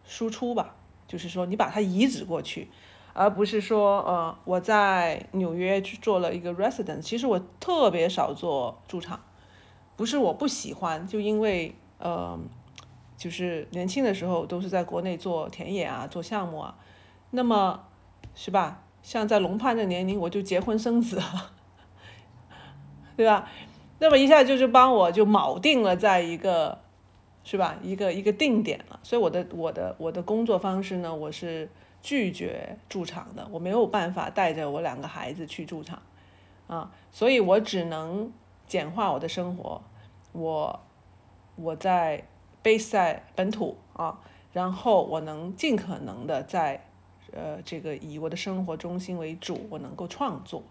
[0.06, 0.74] 输出吧，
[1.06, 2.70] 就是说你把它移植过去，
[3.14, 9.18] 而不是说呃我在纽约去做了一个 resident，其实我特别少做驻场，
[9.96, 12.38] 不是我不喜欢，就因为呃。
[13.16, 16.76] 就是年轻的时候都是在国内做田野啊，做项目啊，
[17.30, 17.84] 那么
[18.34, 18.82] 是吧？
[19.04, 21.52] 像在龙盼的年龄，我就结婚生子了，
[23.16, 23.48] 对吧？
[24.00, 26.80] 那么一下就是帮我就铆定了在一个，
[27.44, 27.76] 是吧？
[27.82, 28.98] 一个一个定点了。
[29.04, 31.70] 所以我的我的我的工作方式呢，我是
[32.04, 36.00] 拒绝驻场的，我没有办法带着我两个孩子去驻场。
[36.68, 38.30] 啊，所以我只能
[38.66, 39.82] 简化我的生活，
[40.32, 40.80] 我
[41.56, 42.22] 我在。
[42.64, 44.18] base 在本土啊，
[44.54, 46.82] 然后我能尽可能的在，
[47.30, 50.62] 呃，这个以我的生活中心为主，我能够创作，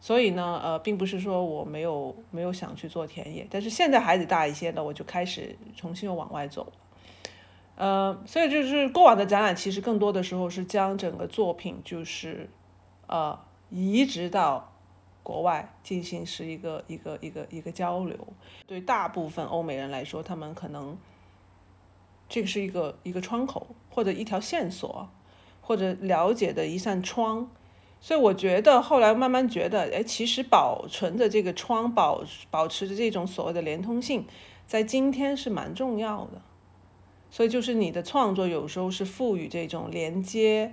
[0.00, 6.72] 所以呢，呃，并不是说我没有没有想去做田野，但是现在孩子大一些了，我就开始重新又往外走，
[7.76, 12.50] 呃，所以就是过往的展览其实更多的时候是将整个作品就是，
[13.06, 13.38] 呃，
[13.70, 14.72] 移植到。
[15.26, 18.16] 国外进行是一个一个一个一个交流，
[18.64, 20.96] 对大部分欧美人来说，他们可能。
[22.28, 25.08] 这个是一个一个窗口，或者一条线索，
[25.60, 27.50] 或者了解的一扇窗，
[28.00, 34.24] 所以我觉得后来慢慢觉得，哎，其实保存着这个窗，保保持着这种所谓的连通性，
[34.64, 36.40] 在今天是蛮重要的。
[37.36, 40.72] 所以就是你的创作有时候是赋予这种连接，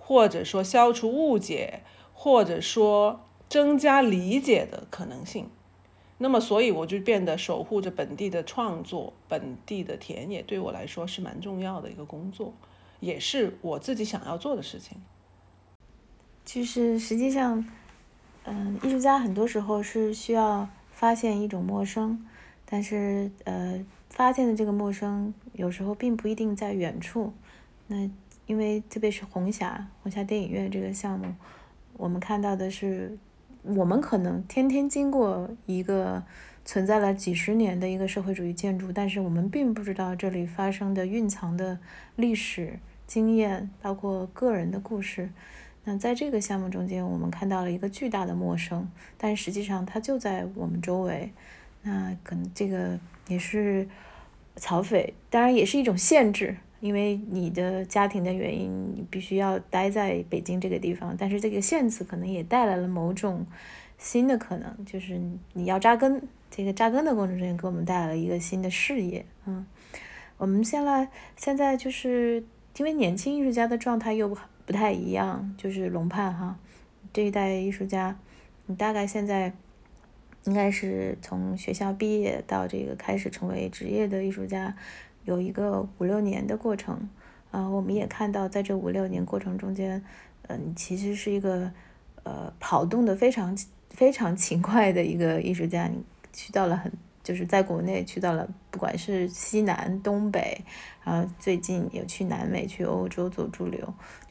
[0.00, 1.82] 或者说消除误解，
[2.14, 5.50] 或者说增加理解的可能性。
[6.16, 12.54] 那么，所以我就变得守护着本地的创作，本地的田野，对我来说是蛮重要的一个工作，
[13.00, 14.96] 也是我自己想要做的事情。
[16.42, 17.62] 就是实际上，
[18.44, 22.26] 嗯，艺术家很多时候是需要发现一种陌生，
[22.64, 23.84] 但是呃，
[24.16, 27.32] 发现的这个陌生有时候并不一定在远处。
[27.86, 28.10] 那
[28.46, 31.26] 因为特别是红霞红霞电影院这个项目，
[31.96, 33.16] 我们看到的是。
[33.74, 36.22] 我们可能天天经过一个
[36.64, 41.76] 存在了几十年的一个社会主义建筑，但是我们并不知道这里发生的蕴藏的
[42.14, 45.30] 历史经验，包括个人的故事。
[45.82, 51.32] 那在这个项目中间，我们看到了一个巨大的陌生，但实际上它就在我们周围。
[51.86, 53.88] 那可能这个也是
[54.56, 56.56] 曹斐，当然也是一种限制。
[56.80, 61.16] 因为你的家庭的原因，你必须要待在北京这个地方。
[61.18, 63.46] 但是这个限制可能也带来了某种
[63.96, 65.18] 新的可能，就是
[65.54, 66.22] 你要扎根。
[66.48, 69.24] 这个扎根的过程中，给我们带来了一个新的视野。
[69.46, 69.66] 嗯，
[70.36, 72.44] 我们现在现在就是
[72.76, 74.28] 因为年轻艺术家的状态又
[74.64, 76.56] 不太一样，就是龙盼哈
[77.12, 78.16] 这一代艺术家，
[78.66, 79.52] 你大概现在
[80.46, 84.74] 应该是从学校毕业到这个开始成为职业的艺术家。
[85.24, 87.08] 有一个五六年的过程，
[87.50, 90.00] 啊，我们也看到，在这五六年过程中间，
[90.46, 91.70] 嗯，其实是一个
[92.22, 93.58] 呃跑动的非常
[93.90, 96.00] 非常勤快的一个艺术家，你
[96.32, 96.92] 去到了很
[97.24, 100.56] 就是在国内去到了，不管是西南、东北，
[101.02, 103.80] 然后最近也去南美、去欧洲做驻留，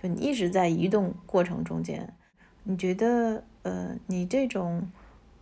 [0.02, 2.14] 就你一直在移动过程中间，
[2.64, 4.90] 你觉得呃，你这种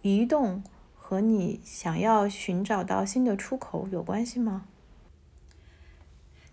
[0.03, 0.61] 移动
[0.95, 4.65] 和你想要寻找到新的出口有关系吗？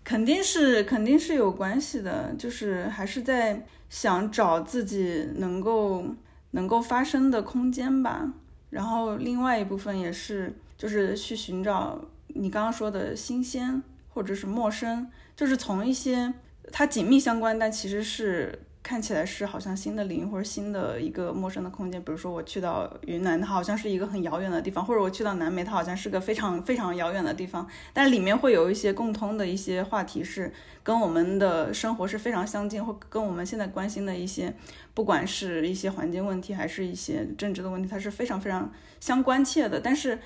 [0.03, 6.05] 肯定是肯定是有关系的，就是还是在想找自己能够
[6.51, 8.33] 能够发声的空间吧。
[8.69, 16.33] 然后另外一部分也是就是去寻找你刚刚说的新鲜或者是陌生，就是从一些
[16.71, 18.59] 它紧密相关，但其实是。
[18.83, 27.67] 看起来是好像新的领域或者新的一个陌生的空间，比如说我去到云南，它好像是一个很遥远的地方；或者我去到南美，它好像是个非常非常遥远的地方。
[27.93, 30.51] 但里面会有一些共通的一些话题，是
[30.83, 34.53] 跟我们的生活是非常相近，或跟我们现在关心的一些，
[34.93, 39.79] 不管是一些环境问题，还是一些政治的问题，它是非常非常相关切的。
[39.79, 40.19] 但是。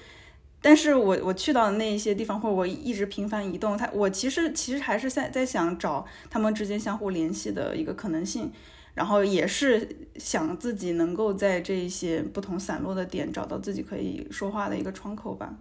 [0.67, 8.51] 但是我我去到的那一些地方，或者我一直频繁移动，它我其实其实还是在在想找他们之间相互联系的一个可能性，
[8.95, 15.53] 然后也是想自己能够在这一些不同散落的点找到自己可以说话的一个窗口吧。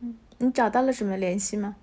[0.00, 1.74] 嗯，你找到了什么联系吗？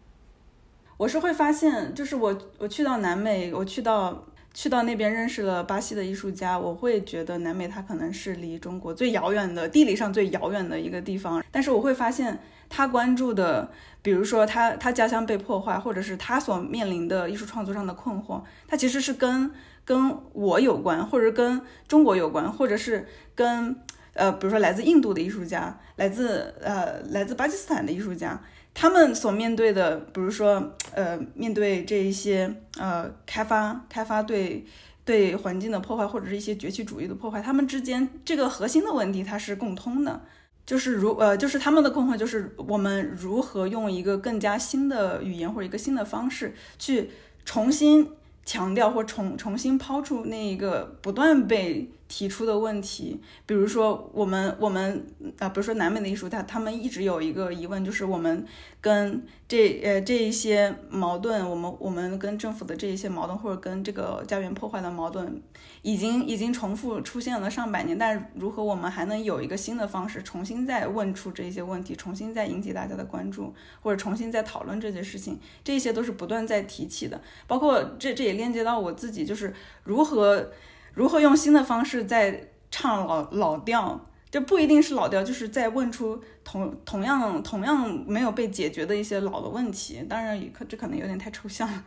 [0.95, 4.23] 我是会发现，就是我我去到南美，我去到。
[4.53, 11.43] 去到那边认识了巴西的艺术家，我会觉得南美它可能是离中国最遥远的地理上最遥远的一个地方。
[11.49, 12.37] 但是我会发现
[12.69, 13.71] 他关注的，
[14.01, 19.49] 比如说他他家乡被破坏，或者是他所面临的艺术创作上的困惑，他其实是跟
[19.85, 23.75] 跟我有关，或者跟中国有关，或者是跟
[24.13, 28.41] 呃比如说来自印度的艺术家，来自呃来自巴基斯坦的艺术家。
[28.73, 34.65] 他们所面对的，比如说，呃，面对这一些呃开发开发对
[35.05, 40.21] 对环境的破坏，或者是一些崛起主义的破坏，他们之间这个核心的问题它是共通的，
[40.65, 47.11] 就是如呃，就是他们的困惑就是我们如何用一个更加新的语言或者一个新的方式去
[47.45, 48.09] 重新。
[48.43, 55.07] 强调或重重新抛出那一个不断被提出的问题，比如说我们我们
[55.39, 58.45] 啊，比如说南美的艺术，家他们一直有一个疑问，就是我们
[58.81, 65.41] 跟这呃这一些矛盾，我们我们跟政府的这一些矛盾，或者跟这个家园破坏的矛盾。
[65.83, 73.51] 已经已经重复出现了上百年，但如何我们还能有一个新的方式，重新再问出这些问题，重新再引起大家的关注，
[73.81, 77.19] 或者重新再讨论这些事情，这些都是不断在提起的。
[77.47, 79.51] 包括这这也链接到我自己，就是
[79.83, 80.51] 如何
[80.93, 90.05] 如何用新的方式在唱老老调，这不一定是老调，就是在问出同同样同样没有被解决的一些老的问题。
[90.09, 91.83] 当然，可这可能有点太抽象了。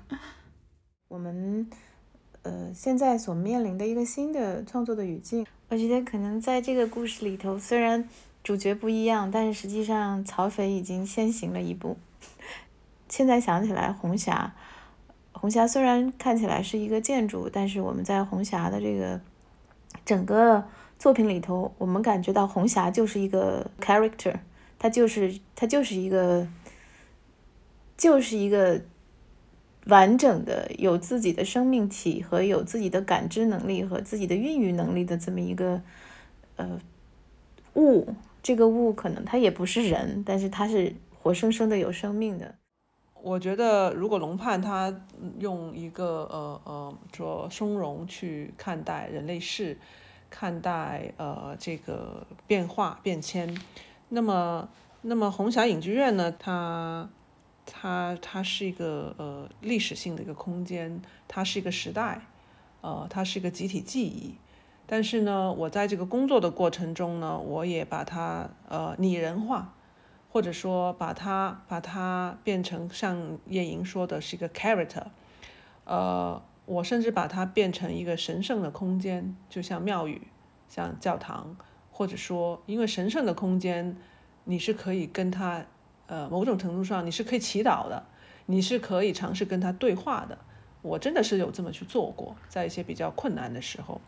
[1.08, 1.68] 我们。
[2.46, 8.06] 呃，现在所面临的一个新的创作的语境，我觉得可能在这个故事里头，虽然
[8.42, 11.96] 主角不一样，但是实际上曹斐已经先行了一步。
[13.08, 14.54] 现在想起来，红霞，
[15.44, 19.20] 红霞虽然看起来是一个建筑，但是我们在红霞的这个
[20.02, 20.64] 整个
[20.98, 24.32] 作品里头，我们感觉到红霞就是一个 character，
[24.78, 26.48] 它就是它就是一个
[27.94, 28.80] 就是一个。
[29.88, 35.82] 完整的有自己的生命体和有自己的感知能力和自己的孕育能力的这么一个
[36.56, 36.80] 呃
[37.74, 42.54] 物，这个物可能它也不是人，但是它是活生生的有生命的。
[43.24, 44.94] 我觉得如果龙盼他
[45.38, 49.78] 用一个呃呃说松容去看待人类世，
[50.28, 53.56] 看待呃这个变化变迁，
[54.10, 54.68] 那么
[55.00, 57.08] 那么红霞影剧院呢，它。
[57.66, 62.20] 它它是一个呃历史性的一个空间，它是一个时代，
[62.82, 64.34] 呃，它是一个集体记忆。
[64.86, 69.72] 但是呢，我在这个工作的过程中呢，我也把它呃拟人化，
[70.34, 75.04] 或者说把它把它变成像叶莹说的是一个 character，
[75.84, 80.22] 呃，我甚至把它变成一个神圣的空间，就像庙宇、
[80.68, 81.56] 像教堂，
[81.92, 83.96] 或者说因为神圣的空间，
[84.42, 85.64] 你是可以跟它。
[86.06, 88.04] 呃，某种程度上你是可以祈祷的，
[88.44, 90.36] 你是可以尝试跟他对话的。
[90.82, 93.98] 我真的是有这么去做过，在一些比较困难的时候，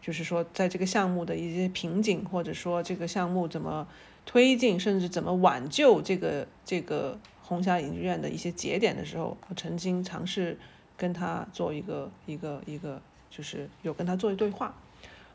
[0.00, 3.86] 就是说在这个项目的一些瓶颈，或者说这个项目怎么
[4.26, 10.58] 推进，甚至怎么挽救这个这个红霞影剧院的一些节点的时候，我曾经尝试
[10.96, 13.00] 跟他做一个一个一个，
[13.30, 14.74] 就是有跟他做一对话，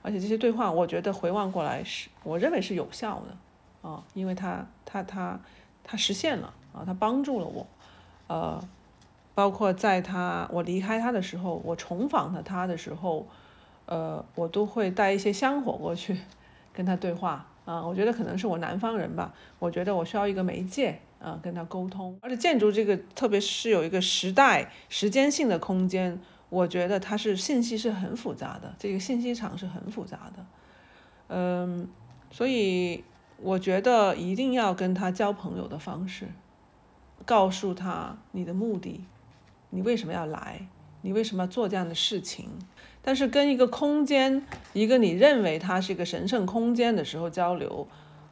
[0.02, 5.40] 而且这些对话我觉得回望过来是我认为是有效的啊，因为他他他。
[5.82, 7.66] 他实现了啊，他帮助了我，
[8.28, 8.64] 呃，
[9.34, 13.26] 包括在他我离开他的时候，我重访他他的时候，
[13.88, 16.20] 呃，我都会带一些香火过去
[16.72, 17.86] 跟他对话啊。
[17.86, 22.18] 我觉得可能是我南方人吧，我觉得我需要一个媒介啊，跟他沟通。
[22.22, 30.46] 而且建筑这个，特别是有一个时代时间性的空间，我觉得它是信息是很复杂的，这个信息场是很复杂的，
[31.28, 31.88] 嗯，
[32.32, 33.04] 所以。
[33.42, 36.28] 我觉得一定要跟他交朋友的方式，
[37.26, 39.06] 告诉他你的目的，
[39.70, 40.68] 你为什么要来，
[41.04, 42.50] 你为什么要做这样的事情。
[43.10, 47.88] 但是跟一个空间，一个你认为它是一个神圣空间的时候交流，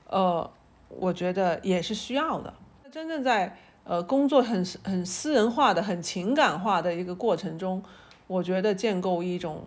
[0.05, 0.47] 呃，
[0.88, 2.53] 我觉得也是需要的。
[2.91, 7.82] 真正在呃工作很很私人化的、很情感化的一个过程中，
[8.28, 9.65] 我觉得建构一种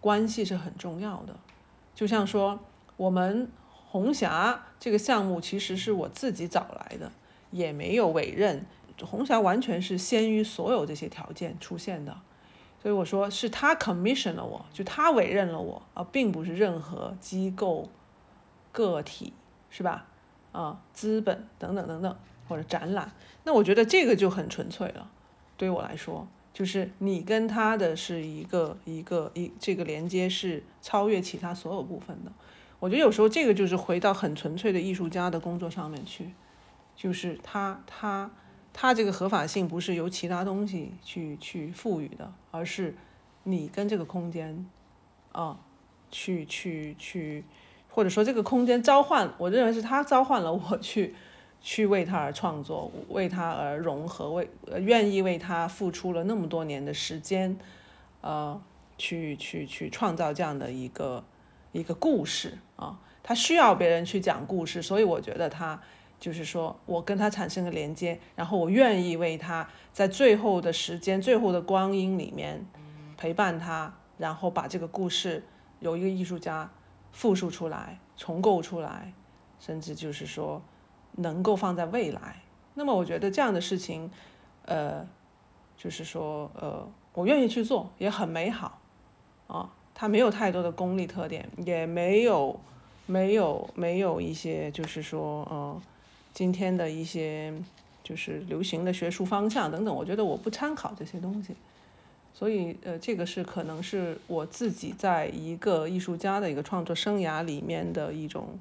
[0.00, 1.34] 关系是很重要的。
[1.92, 2.60] 就像说
[2.96, 3.50] 我们。
[3.90, 7.12] 红霞这个项目其实是我自己找来的，
[7.52, 8.66] 也没有委任。
[9.02, 12.16] 红霞完全是先于所有这些条件出现的，
[12.84, 17.88] 所以我说是他 commission 了我，就他委任了我，而并不是任何机构、
[18.72, 19.32] 个体，
[19.70, 20.06] 是吧？
[20.52, 22.14] 啊资本等等等等，
[22.46, 23.10] 或者展览，
[23.44, 25.10] 那我觉得这个就很纯粹了。
[25.56, 32.30] 对于我来说，就是你跟他的是一个一个一这个连接是超越其他所有部分的。
[32.80, 36.34] 我觉得有时候这个就是回到很纯粹的艺术家的工作上面去，
[36.94, 38.30] 就是他他
[38.74, 42.94] 他这个合法性不是由其他东西去去赋予的，而是
[43.44, 44.66] 你跟这个空间
[45.32, 45.58] 啊
[46.10, 47.44] 去去去，
[47.88, 51.14] 或者说这个空间召唤，我认为是他召唤了我去。
[51.66, 54.50] 去为他而创作，为他而融合，为
[54.80, 57.58] 愿意为他付出了那么多年的时间，
[58.20, 58.60] 呃，
[58.98, 61.24] 去去去创造这样的一个
[61.72, 65.80] 一个故事啊，他需要别人去讲故事，所以我觉得他
[66.24, 72.64] 就是说我跟他产生了连接，然后我愿意为他在最后的时间、最后的光阴里面
[73.18, 75.44] 陪伴他，然后把这个故事
[75.80, 76.70] 由一个艺术家
[77.12, 79.12] 复述出来、重构出来，
[79.60, 80.62] 甚至就是说。
[81.16, 82.42] 能够放在未来，
[82.74, 84.10] 那么我觉得这样的事情，
[84.64, 85.06] 呃，
[85.76, 88.80] 就是说，呃，我愿意去做，也很美好，
[89.46, 92.58] 啊，它没有太多的功利特点，也没有，
[93.06, 95.80] 没有，没有一些，就是说，呃，
[96.34, 97.54] 今天的一些
[98.02, 101.54] 就是流行的学术方向等等，我觉得我不参考这些东西，
[102.34, 108.58] 所以，呃，这个是可能是我自己在一个艺术家的一个创作生涯里面的一种。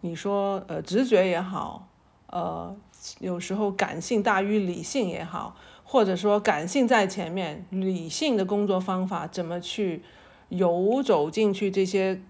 [0.00, 1.88] 你说，呃，直觉也好，
[2.28, 2.72] 呃，
[3.18, 10.02] 有时候感性大于理性也好，或者说感性在前面，理性的工作方法怎么去
[10.50, 12.20] 游走进去这些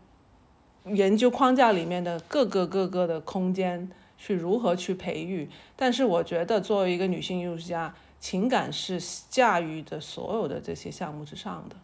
[0.87, 5.49] 研究框架里面的各个各个的空间，去如何去培育？
[5.75, 9.01] 但是我觉得，作为一个女性艺术家，情感是
[9.31, 11.77] 驾驭的所有的这些项目之上的，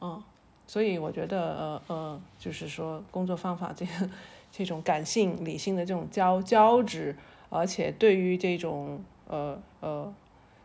[0.00, 0.22] 嗯，
[0.66, 4.08] 所以我觉得，呃呃，就是说工作方法这个。
[4.50, 7.14] 这种感性理性的这种交交织，
[7.50, 10.12] 而且对于这种呃呃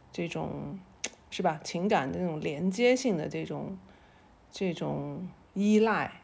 [0.09, 0.79] 这种
[1.29, 3.77] 是吧情感的这种连接性的这种
[4.49, 6.21] 这种依赖，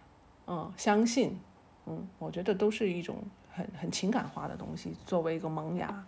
[0.48, 1.38] 嗯，相信，
[1.86, 3.18] 嗯，我觉得都是一种
[3.60, 4.96] 很很情感化的东西。
[5.06, 6.06] 作为一个萌芽，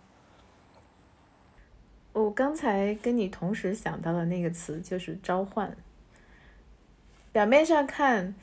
[2.12, 5.76] 我刚才跟你同时想到的那个词就是召唤。
[7.30, 8.34] 表面上看。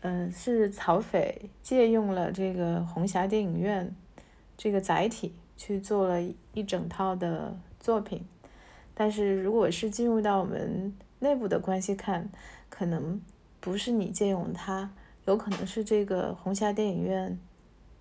[0.00, 3.92] 嗯，是曹斐借用了这个红霞电影院
[4.56, 6.22] 这个载体去做了
[6.54, 8.24] 一整套的作品，
[8.94, 12.30] 但是如果是进入到我们内部的关系看，
[12.70, 13.20] 可能
[13.58, 14.88] 不是你借用它，
[15.24, 17.36] 有可能是这个红霞电影院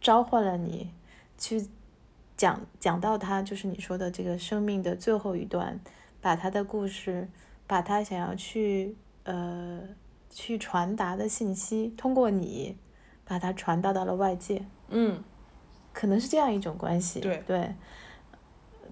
[0.02, 0.92] 召唤了你
[1.38, 1.68] 去
[2.36, 5.80] 讲讲到他，就是你说的这个生命的最后一段，
[6.22, 7.28] 把他的故事，
[7.66, 9.82] 把他想要去呃。
[10.30, 12.78] 去传达的信息，通过你
[13.26, 14.64] 把它传达到了外界。
[14.90, 15.24] 嗯，
[15.94, 17.22] 可能是这样一种关系。
[17.22, 17.74] 对对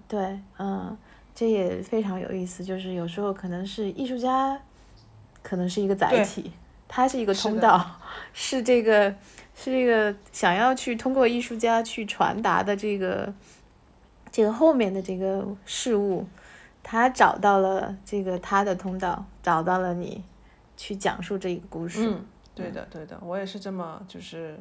[0.08, 0.96] 对，嗯，
[1.34, 2.64] 这也非常有意思。
[2.64, 4.60] 就是有时候可能是艺术家，
[5.42, 6.50] 可能是一个载体，
[6.88, 8.00] 它是一个通道，
[8.32, 9.14] 是这个
[9.56, 13.34] 是这个想要去通过艺术家去传达的这个
[14.30, 16.24] 这个后面的这个事物，
[16.84, 20.22] 他找到了这个他的通道，找到了你。
[20.78, 22.06] 去讲述这个故事。
[22.06, 22.22] 嗯，
[22.54, 24.60] 对的，对的，我也是这么，就是，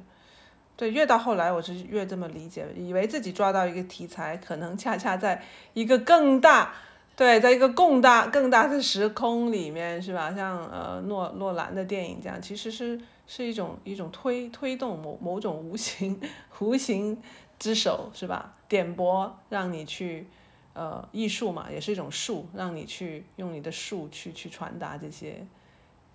[0.78, 5.44] 对，越到后来，我是越这么理解，以为自己抓到一个题材，可能恰恰在
[5.74, 6.72] 一个更大，
[7.18, 10.34] 对，在一个更大、更大的时空里面，是吧？
[10.34, 12.98] 像呃诺诺兰的电影这样，其实是
[13.28, 16.20] 是一种一种推推动某某种无形
[16.60, 17.18] 无形
[17.60, 18.56] 之手，是吧？
[18.68, 20.28] 点拨让你去，
[20.74, 25.46] 呃，艺术嘛，也是一种术，让你去用你的术去去传达这些。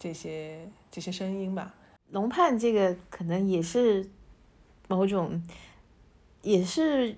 [0.02, 1.74] 这些这些声音吧，
[2.08, 4.08] 龙盼这个可能也是
[4.88, 5.42] 某种，
[6.40, 7.14] 也是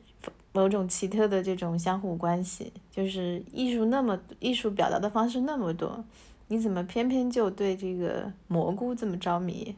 [0.52, 2.72] 某种奇特的这种相互关系。
[2.90, 6.04] 就是艺术那么艺术表达的方式那么多，
[6.48, 9.76] 你怎么偏偏就对这个蘑菇这么着迷？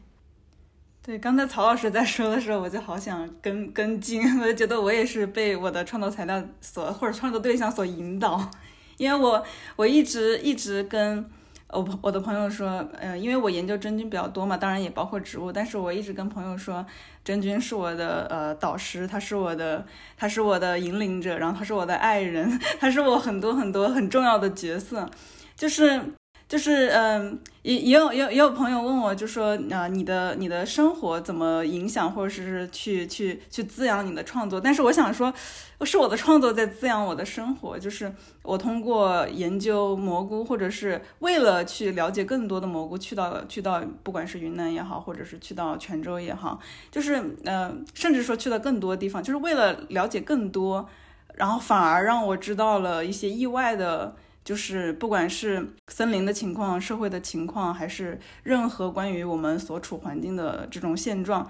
[1.05, 8.49] 对，刚才曹老师在说的时候，我就好想跟跟进， 我就觉得我也是被我的创作材料所或者创作对象所引导，
[8.97, 9.45] 因为我
[9.75, 11.29] 我一直一直跟。
[11.69, 16.85] 我我的朋友说，嗯，因为我研究真菌比较多嘛，当然也包括植物，但是我一直跟朋友说，
[17.23, 19.83] 真菌是我的呃导师，他是我的，
[20.15, 25.09] 他是我的引领者，然后他是我的爱人， 他是我很多很多很重要的角色，
[25.55, 25.99] 就是
[26.47, 34.61] 就是嗯，也也有也有也有朋友问我，就说啊，你的你的生活怎么影响，或者是去去去滋养你的创作？
[34.61, 35.33] 但是我想说，
[35.81, 37.79] 是我的创作在滋养我的生活。
[37.79, 46.59] 就是我通过研究蘑菇，或者是为了去了解更多的蘑菇，去到去到不管是云南也好，或者是去到泉州也好，
[46.91, 50.87] 就是呃，甚至说去到更多地方，就是为了了解更多，
[51.33, 54.15] 然后反而让我知道了一些意外的。
[54.45, 61.49] 就是不管是森林的情况、社会的情况，还是任何关于我们所处环境的这种现状，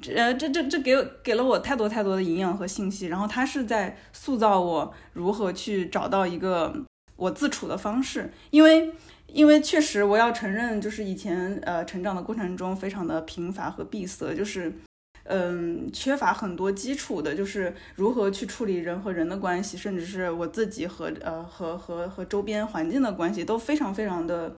[0.00, 3.06] 这这这这给给了我太多太多的营养和信息。
[3.06, 6.74] 然后它是在塑造我如何去找到一个
[7.14, 8.32] 我自处的方式。
[8.50, 8.92] 因为
[9.28, 14.72] 因为确实我要承认，就是以前呃成长的过程中非常的贫乏和闭塞，就是。
[15.24, 24.54] 嗯，缺乏很多基础的，就是如何去处理人和人的关系，甚至是我自己和呃和和和周边环境的关系，都非常非常的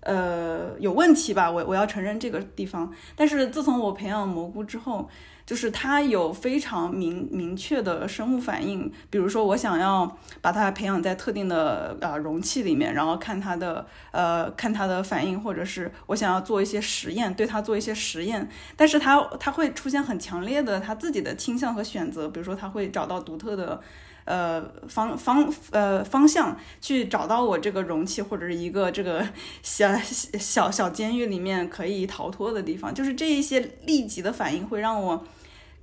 [0.00, 1.50] 呃有问题吧。
[1.50, 2.92] 我我要承认这个地方。
[3.14, 5.08] 但是自从我培养蘑菇之后。
[5.46, 23.80] 就是它有非常明明确的生物反应，比如说我想要把它培养在特定的呃容器里面，然后看它的呃看它的反应，或者是我想要做一些实验，对它做一些实验，但是它它会出现很强烈的它自己的倾向和选择，比如说它会找到独特的。
[24.26, 29.24] 呃，方方呃方向去找到我这个容器或者是一个这个
[29.62, 35.24] 小小小监狱里面可以逃脱的地方，就是这一些立即的反应会让我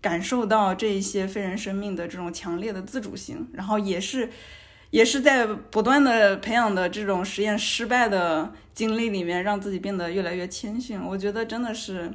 [0.03, 4.29] 感受到这一些非人生命的这种强烈的自主性，然后也是
[4.91, 11.01] 也是在不断的培养的这种实验失败的经历里面，让自己变得越来越谦逊。
[11.01, 12.11] 我觉得真的是。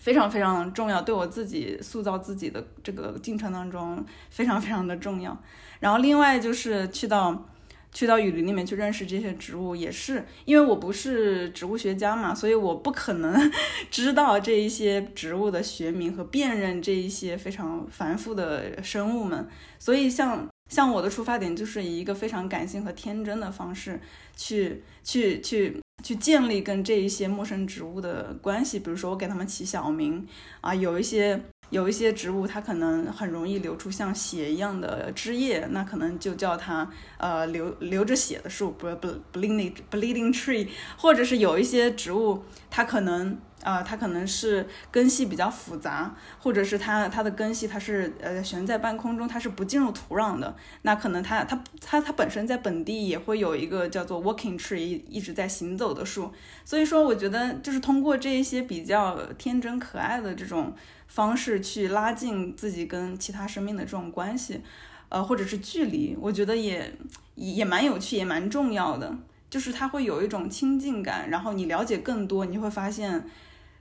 [0.00, 5.36] 非常非常重要，对我自己塑造自己的这个进程当中非常非常的重要。
[5.80, 7.48] 然后另外就是去到
[7.92, 13.50] 去到雨林里面去认识这些植物，也是因为我不是植物学家嘛，所以我不可能
[13.90, 19.48] 知道这一些植物的学名和辨认这一些非常繁复的生物们。
[19.78, 24.00] 所以像像我的出发点就是以一个非常感性和天真的方式
[24.36, 25.76] 去去去。
[26.04, 30.24] 去建立跟这一些陌生植物的关系，比如说我给他们起小名
[30.60, 31.38] 啊，有一些
[31.70, 36.88] 有一些植物它可能很容易流出像血一样的汁液，那可能就叫它
[37.18, 43.38] 呃流流着血的树，不不 bleeding bleeding tree，或者是有一些植物它可能。
[43.64, 50.54] 啊，它可能是根系比较复杂，或者是它它的根系它是呃悬在半空中，它是不进入土壤的。
[50.82, 56.32] 那可能它它它它本身在本地也会有一个叫做 walking tree 一直在行走的树。
[56.64, 60.72] 所以说，我觉得就是通过这一些比较天真可爱的这种
[61.08, 64.60] 方式去拉近自己跟其他生命的这种关系，
[65.08, 66.92] 呃，或者是距离，我觉得也
[67.34, 69.12] 也蛮有趣，也蛮重要的。
[69.50, 73.24] 就是它会有一种亲近感，然后你了解更多，你会发现。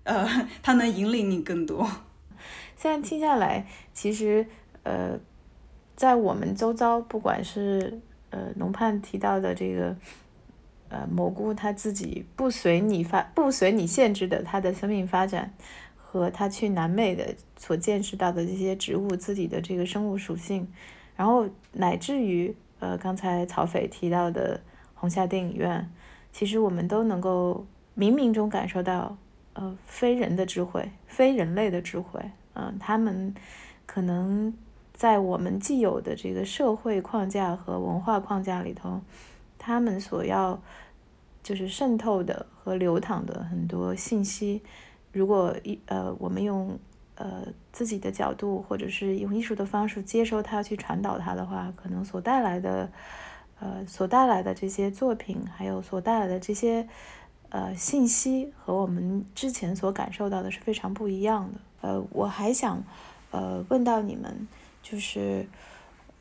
[0.10, 0.26] 呃，
[0.64, 1.86] 它能引领你更多。
[2.78, 4.48] 现在听下来，其实
[4.84, 5.20] 呃，
[5.98, 8.00] 在我们周遭，不管是
[8.30, 9.94] 呃龙盼提到的这个
[10.88, 15.54] 呃蘑菇，它自己不随你发不随你限制的它的生命发展，
[16.10, 20.68] 和他去南美的所见识到的这些植物自己的这个生物属性，
[21.16, 24.62] 然后乃至于呃刚才曹斐提到的
[24.96, 25.92] 红夏电影院，
[26.32, 27.66] 其实我们都能够
[27.98, 29.18] 冥冥中感受到。
[29.60, 32.22] 呃，非人的智慧，非人类的智慧，
[32.54, 33.34] 嗯，他们
[33.88, 34.54] 可能
[34.94, 39.02] 在我们既有的这个社会框架和文化框架里头，
[39.58, 40.62] 他们所要
[41.42, 44.62] 就是渗透的和流淌的很多信息，
[45.18, 46.78] 如果一呃，我们用
[47.16, 52.90] 呃自己的角度或者是用艺术的方式接收它，去传导它的话，可能所带来的
[53.60, 56.88] 呃所带来的这些作品，还有所带来的这些。
[57.50, 61.60] 呃，信息和我们之前所感受到的是非常不一样的。
[61.80, 62.84] 呃，我还想，
[63.32, 64.46] 呃，问到你们，
[64.84, 65.48] 就是，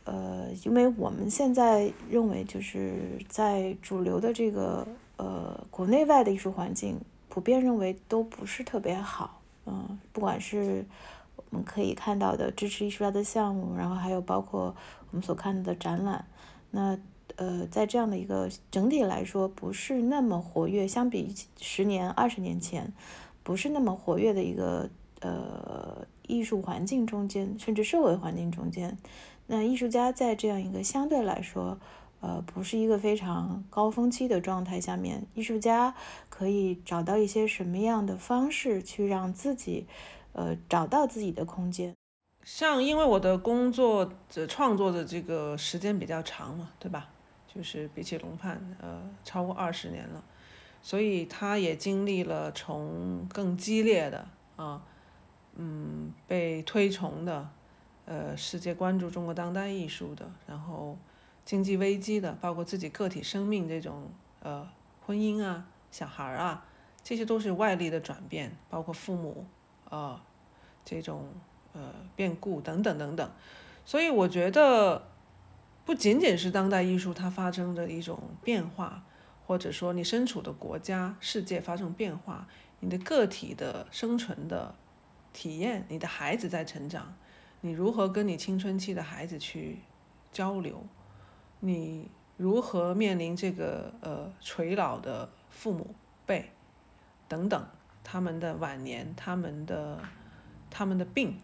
[0.05, 4.86] 呃，因为我们现在认为，就是在主流的这个
[5.16, 6.97] 呃国内外的艺术环境，
[7.37, 9.43] 普遍认为都不是特别好。
[9.66, 10.87] 嗯，不管是
[11.34, 14.74] 我们可以看到的支持艺术家的项目，然后还有包括
[15.11, 16.24] 我们所看到的展览，
[16.70, 16.99] 那。
[17.34, 22.91] 呃，在这样的一个整体来说，不是那么活跃，相比十年、二十年前，
[23.43, 24.89] 不是那么活跃的一个
[25.20, 28.97] 呃艺术环境中间，甚至社会环境中间，
[29.49, 31.78] 那艺术家在这样一个相对来说，
[32.20, 35.95] 呃，不是一个非常高峰期的状态下面，艺术家
[36.37, 39.87] 可以找到一些什么样的方式去让自己，
[40.32, 41.95] 呃，找到自己的空间。
[42.45, 47.09] 像因为我的工作的创作的这个时间比较长嘛，对吧？
[47.49, 50.22] 就是比起龙盼，呃，超过二十年了，
[50.82, 54.82] 所以他也经历了从更激烈的啊，
[55.55, 57.49] 嗯，被推崇的，
[58.05, 60.99] 呃，世界关注中国当代艺术的，然后
[61.47, 64.11] 经济危机的，包括自己个体生命这种
[64.41, 64.68] 呃
[65.07, 66.64] 婚姻啊、小孩儿啊，
[67.03, 69.47] 这些都是外力的转变，包括父母
[69.89, 70.22] 啊
[70.84, 71.28] 这种
[71.72, 73.30] 呃变故等等等等。
[73.84, 75.09] 所以我觉得，
[75.84, 79.05] 不仅仅是当代艺术它发生的一种变化，
[79.47, 82.49] 或者说你身处的国家、世界发生变化，
[82.80, 84.74] 你的个体的生存的
[85.32, 87.14] 体验，你的孩子在成长，
[87.61, 89.78] 你如何跟你青春期的孩子去
[90.32, 90.84] 交流，
[91.61, 96.51] 你如何面临这个呃垂老的父母辈
[97.28, 97.66] 等等，
[98.05, 100.01] 他们的晚年，他们的
[100.70, 101.39] 他们的病。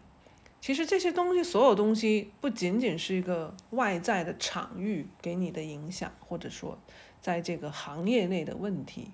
[0.61, 6.77] 其实这些东西，所有东西不仅仅是一个外在的场域给你的影响，或者说
[7.19, 9.11] 在这个行业内的问题。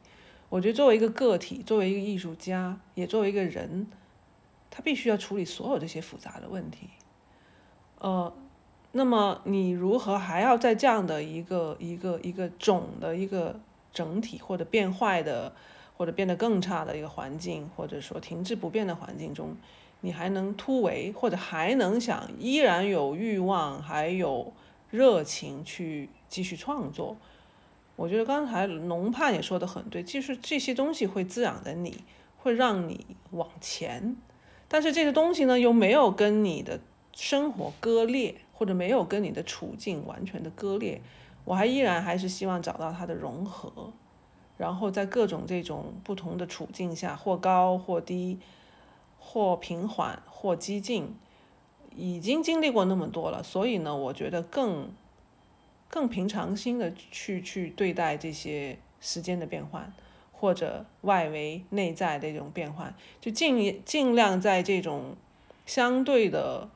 [0.49, 3.87] 我觉得作为一个个体，作为一个艺术家，也作为一个人，
[4.69, 6.89] 他必须要处理所有这些复杂的问题。
[7.97, 8.31] 呃，
[8.91, 13.59] 那么你如何还要在这样的一个一个一个总的一个
[13.93, 15.53] 整体，或者变坏的，
[15.95, 19.55] 或者变得更差的一个环境，或者说停滞不变的环境中？
[20.01, 24.53] 你还能突围，或者还能想依然有欲望，还有
[24.89, 27.17] 热情去继续创作。
[27.95, 31.97] 我觉得刚才龙盼也说的很对，就是这些东西会滋养着你，
[32.37, 34.15] 会让你往前。
[34.69, 36.79] 但是这些东西呢，又没有跟你的
[37.13, 41.01] 生活割裂，或者没有跟你的处境完全的割裂。
[41.45, 43.91] 我还依然还是希望找到它的融合，
[44.57, 48.37] 然后在各种这种不同的处境下，或高或低。
[49.21, 51.13] 或平缓，或激进，
[51.93, 54.89] 已经经历过那么多了，所以呢，我觉得更
[55.89, 59.93] 更平常心的去去对待这些时间的变换，
[60.31, 65.17] 或者外围内在的这种变换，就尽尽量在这种
[65.65, 66.69] 相对的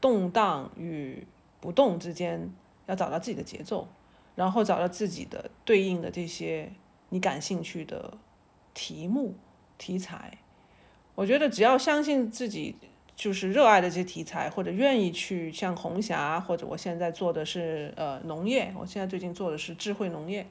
[0.00, 1.26] 动荡与
[1.60, 2.50] 不动之间，
[2.86, 3.88] 要找到自己的节奏，
[4.34, 6.70] 然后找到自己的对应的这些
[7.08, 8.18] 你感兴趣的
[8.74, 9.34] 题目
[9.78, 10.38] 题材。
[11.14, 12.76] 我觉得只要相信自己，
[13.16, 20.46] 就是热爱的这些题材，或者愿意去像红霞，或者我现在做的是呃农业，我现在最近做的是智慧农业，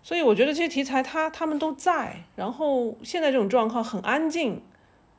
[0.00, 2.24] 所以我觉得这些题材它他们都在。
[2.36, 4.62] 然后现在这种状况很安静，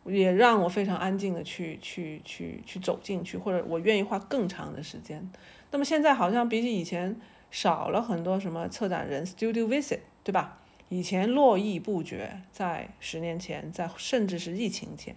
[0.06, 5.30] 也让我非常安静的去去去去走进去，或者我愿意花更长的时间。
[5.72, 7.20] 那么现在好像比起以前
[7.52, 10.60] 少了很多什么策展人 studio visit，对吧？
[10.90, 15.16] 以前络绎不绝，在十年前，在甚至是疫情前，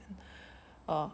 [0.87, 1.13] 呃，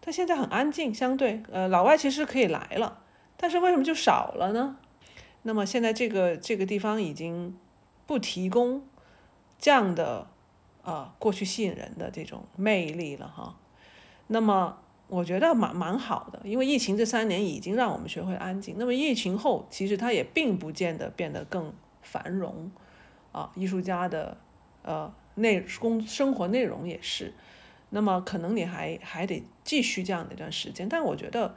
[0.00, 3.00] 但现在很安静，相对，呃，老外其实可以来了，
[3.38, 4.76] 但是为什么就少了呢？
[5.42, 7.56] 那么现在这个这个地方已经
[8.06, 8.86] 不提供
[9.58, 10.26] 这样的
[10.88, 13.54] 呃过去吸引人的这种魅力了哈。
[14.28, 14.78] 那么
[15.08, 18.76] 我觉得蛮蛮好的，因为疫情这三年已经让我们学会安静。
[18.78, 21.72] 那么疫情后，其实它也并不见得变得更
[22.02, 22.70] 繁荣。
[23.30, 24.38] 啊，艺术家的
[24.82, 27.34] 呃内工生活内容也是，
[27.90, 31.54] 那么可能你还还得继续这样的一段时间，但我觉得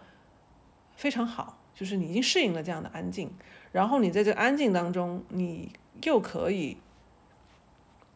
[0.96, 3.32] 非常好，就是你已经适应了这样的安静，
[3.72, 5.72] 然后你在这安静当中，你
[6.04, 6.78] 又可以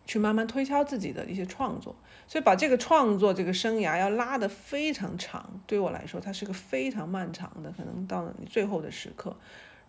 [0.05, 1.95] 去慢慢推敲自己的一些创作，
[2.27, 9.35] 所以把这个创作这个生涯要拉得非常长，对我来说，它是个非常漫长的，可能到了你最后的时刻，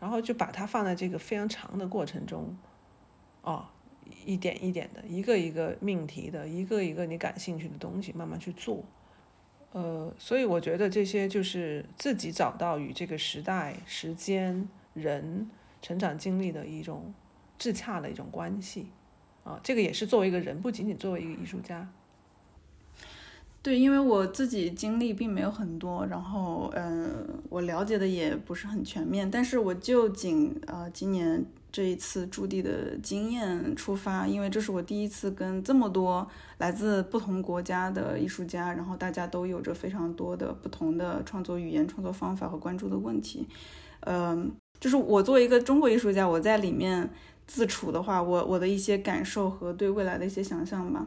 [0.01, 2.57] 然后就把它放在这个非常长的过程中。
[3.43, 3.67] 哦，
[4.25, 8.83] 一点一点的，一个一个命题的，一个一个你感兴趣的东西，慢慢去做。
[9.73, 15.51] 呃，所以我觉得这些就是自己找到与这个时代、时间、人
[15.83, 17.13] 成长经历的一种
[17.59, 18.89] 自洽的一种关系。
[19.47, 21.89] 啊，这个也是作为一个人，不仅仅作为一个艺术家。
[23.63, 31.47] 对，因为我自己经历并没有很多，然后嗯，我了解的也不是很全面，但是我就仅呃今年。
[31.73, 36.27] 这一次驻地的经验出发，因为这是我第一次跟这么多
[36.57, 43.47] 来自不同国家的艺术家，然后大家都有着非常多的不同的创作语言、创作方法和关注的问题。
[44.01, 47.11] 嗯，就是我作为一个中国艺术家，我在里面
[47.47, 51.07] 自处的话，我我的一些感受和对未来的一些想象吧。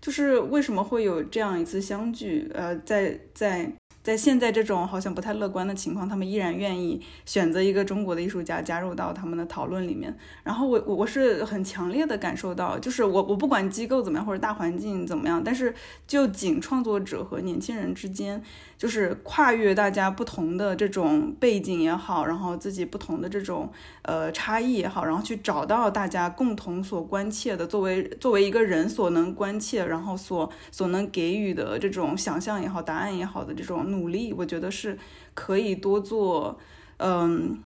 [0.00, 2.50] 就是为什么会有这样一次相聚？
[2.54, 3.72] 呃，在在。
[4.02, 10.16] 在现在这种好像不太乐观的情况，他们依然愿意选择一个中国的艺术家加入到他们的讨论里面。
[10.42, 15.74] 然后我我我是很强烈的感受到，就是我我不管机构怎么样或者大环境怎么样，但是
[16.06, 18.42] 就仅创作者和年轻人之间。
[18.80, 23.70] 就是跨越大家不同的这种背景也好，然后自己不同的这种
[24.00, 34.98] 呃差异也好，然后去找到大家共同所关切的，作为作为一个人所能关切，然后所所能给予的这种想象也好，答案也好的这种努力，我觉得是
[35.34, 36.58] 可以多做，
[36.96, 37.62] 嗯，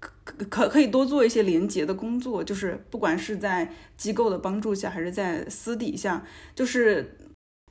[0.00, 7.18] 可可可以多做一些连接的工作，就是不管是在机构的帮助下，还是在私底下，就是。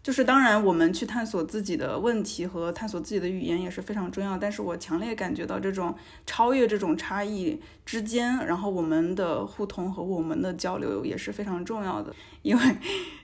[0.04, 4.38] 就是当然，我们去探索自己的问题和探索自己的语言也是非常重要。
[4.38, 5.96] 但是我强烈感觉到这种
[6.26, 12.14] 超越这种差异之间，然后我们的互通和我们的交流也是非常重要的。
[12.42, 12.62] 因为，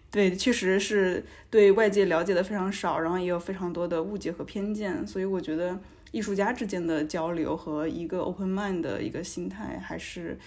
[0.10, 5.06] 对，确实是对外界了解的非常少，然后也有非常多的误解和偏见。
[5.06, 5.78] 所以我觉得
[6.12, 10.40] 艺术家之间的交流和一个 open mind 的一个心态，还是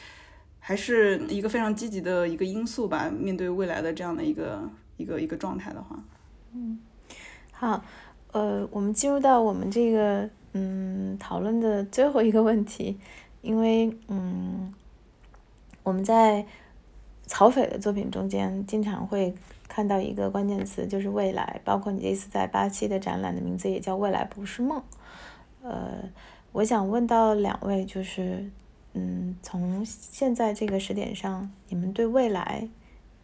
[0.61, 3.13] 还是一个非常积极的一个因素吧。
[3.15, 6.03] 面对未来的这样的一个一个一个状态的话。
[6.55, 6.79] 嗯，
[7.51, 7.83] 好，
[8.33, 12.99] 呃，我们进入到我们这个嗯讨论的最后一个问题，
[13.41, 14.75] 因为嗯
[15.83, 16.45] 我们在
[17.27, 19.35] 曹斐的作品中间经常会
[19.67, 24.83] 看到一个关键词，就是未来，包括你这次在八七的展览的名字也叫未来不是梦。
[25.63, 26.05] 呃，
[26.53, 28.51] 我想问到两位，就是
[28.93, 32.69] 嗯，从现在这个时点上，你们对未来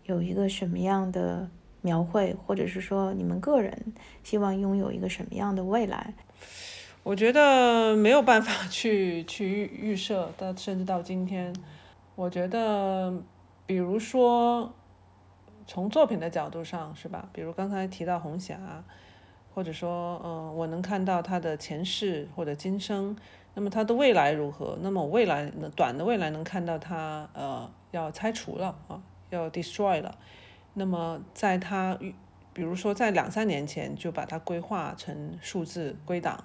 [0.04, 1.50] 有一个什么样的？
[1.88, 6.12] 描绘，或者是说你们个人希望拥有一个什么样的未来？
[7.02, 11.54] 我觉得没有办法 去去预预设，到甚至到今天，
[12.14, 13.14] 我觉得，
[13.64, 14.70] 比如说
[15.66, 17.26] 从作品的角度上，是吧？
[17.32, 18.84] 比如刚才提到红霞，
[19.54, 23.16] 或者说，嗯，我能看到他的前世或者今生，
[23.54, 24.76] 那么他的未来如何？
[24.82, 30.14] 那么我未来短的未来能看到他，呃，要拆除了啊，要 destroy 了。
[30.74, 31.98] 那么，在他，
[32.52, 36.44] 比如说在两三年前就把它规划成数字归档，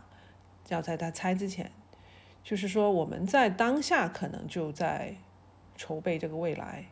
[0.69, 1.71] 要在他拆之前，
[2.43, 5.15] 就是说我们在当下可能就在
[5.75, 6.85] 筹备这个未来。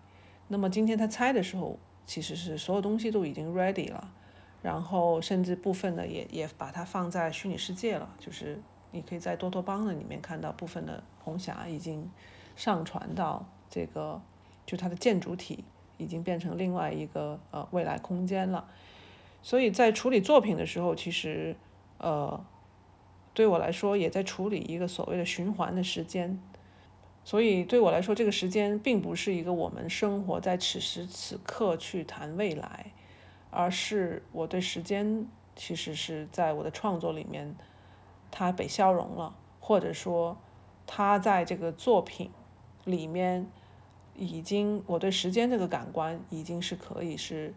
[0.49, 4.11] 那么今天他拆的时候，其实是所有东西都已经 ready 了，
[4.61, 8.61] 然后甚至部分的也也把它放在虚拟世界了，就是
[8.91, 12.07] 你可以在多多邦的里面看到部分的红霞已经
[12.55, 14.21] 上传到这个
[14.65, 15.63] 就它的建筑体。
[16.01, 18.67] 已经变成另外一个呃未来空间了，
[19.43, 21.55] 所以在处理作品的时候，其实
[21.99, 22.43] 呃
[23.35, 26.41] 对我来说也在处理一个所谓的循环的时间，
[27.23, 32.91] 所以对我来说，这个时间并不是一个我们生活在此时此刻去谈未来，
[33.51, 37.55] 而是我对时间其实是在我的创作里面
[38.31, 40.35] 它被消融了，或者说
[40.87, 42.31] 它在这个作品
[42.85, 43.45] 里面。
[44.15, 47.53] 已经，我对时间这个感官已经是可以是，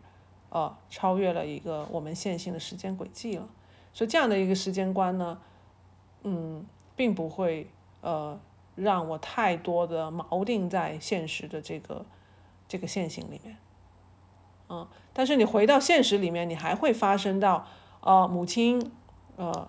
[0.51, 3.49] 呃，超越了一个我们线性的时间轨迹了。
[3.93, 5.39] 所以这样的一个时间观呢，
[6.23, 6.65] 嗯，
[6.97, 7.69] 并不会
[8.01, 8.41] 呃
[8.75, 12.05] 让我太多的锚定在现实的这个
[12.67, 13.57] 这个线性里面，
[14.69, 17.67] 嗯，但是你回到现实里面，你还会发生到，
[18.01, 18.91] 呃，母亲，
[19.37, 19.69] 呃，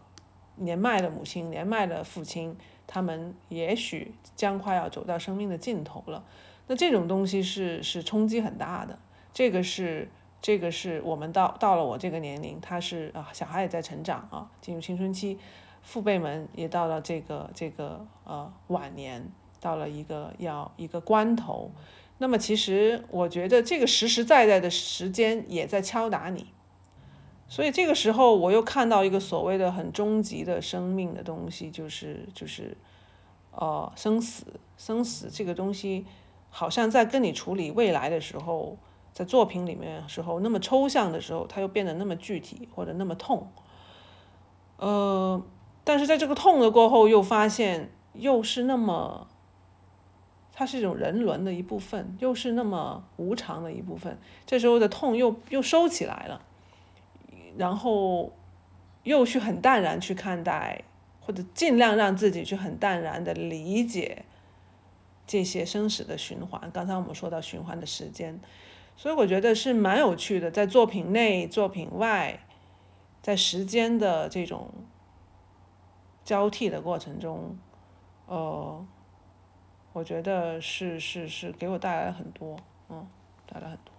[0.56, 2.58] 年迈的母亲，年迈的父亲，
[2.88, 6.24] 他们也许将快要走到生命的尽头了。
[6.68, 8.98] 那这种东西是是冲击很大的，
[9.32, 10.10] 这个是
[10.42, 15.38] 这个是我们到到了我这个年龄，他是啊小孩也在成长啊，进入青春期，
[15.84, 19.28] 父辈们也到了这个这个呃晚年，
[19.60, 21.70] 到了一个要一个关头，
[22.18, 26.48] 那么其实我觉得这个实实在在的时间也在敲打你，
[27.48, 32.76] 所以这个时候我又看到一个所谓的很终极的生命的东西，就是就是
[33.52, 34.46] 呃生死
[34.78, 36.06] 生死这个东西。
[36.58, 38.78] 好像在跟你处理未来的时候，
[39.12, 43.52] 在作品里面时候那么抽象的时候，它又变得那么具体或者那么痛。
[44.78, 45.44] 呃，
[45.84, 49.28] 但是在这个痛的过后，又发现又是那么，
[50.54, 54.18] 它是一种人伦的一部分，又是那么无常的一部分。
[54.46, 56.42] 这时候的痛又又收起来了，
[57.58, 58.32] 然后
[59.04, 60.86] 又去很淡然去看待，
[61.20, 64.24] 或者尽量让自己去很淡然的理解。
[65.28, 68.40] 这些生死的循环，刚才我们说到循环的时间，
[68.96, 72.46] 所以我觉得是蛮有趣的，在作品内、作品外，
[73.22, 74.70] 在时间的这种
[76.24, 77.58] 交替的过程中，
[78.28, 78.86] 呃，
[79.94, 82.58] 我觉得是是是给我带来了很多，
[82.90, 83.08] 嗯，
[83.52, 83.94] 带来很多。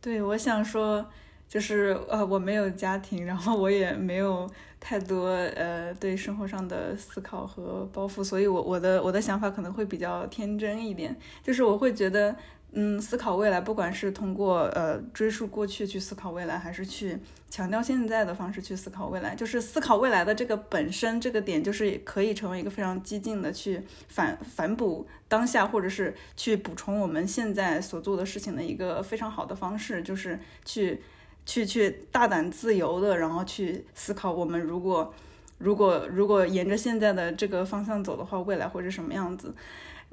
[0.00, 1.06] 对，我想说，
[1.48, 4.50] 就是呃，我没有家庭，然后我也没有
[4.80, 11.14] 太多呃对生活上的思考和包袱，所以我我的我的想法可能会比较天真一点，
[11.44, 12.34] 就是我会觉得。
[12.72, 17.18] 嗯，思考未来，不管是通过呃追溯过去去思考未来，还是去
[17.50, 31.02] 强调现在的方式去思考未来，就是思考未来的这个本身这个点，就是可以成为一个非常激进的去反反哺当下，或者是去补充我们现在所做的事情的一个非常好的方式，就是去
[31.44, 35.12] 去去大胆自由的，然后去思考我们如果
[35.58, 39.54] 如果如果沿着现在的这个方向走的话，未来会是什么样子。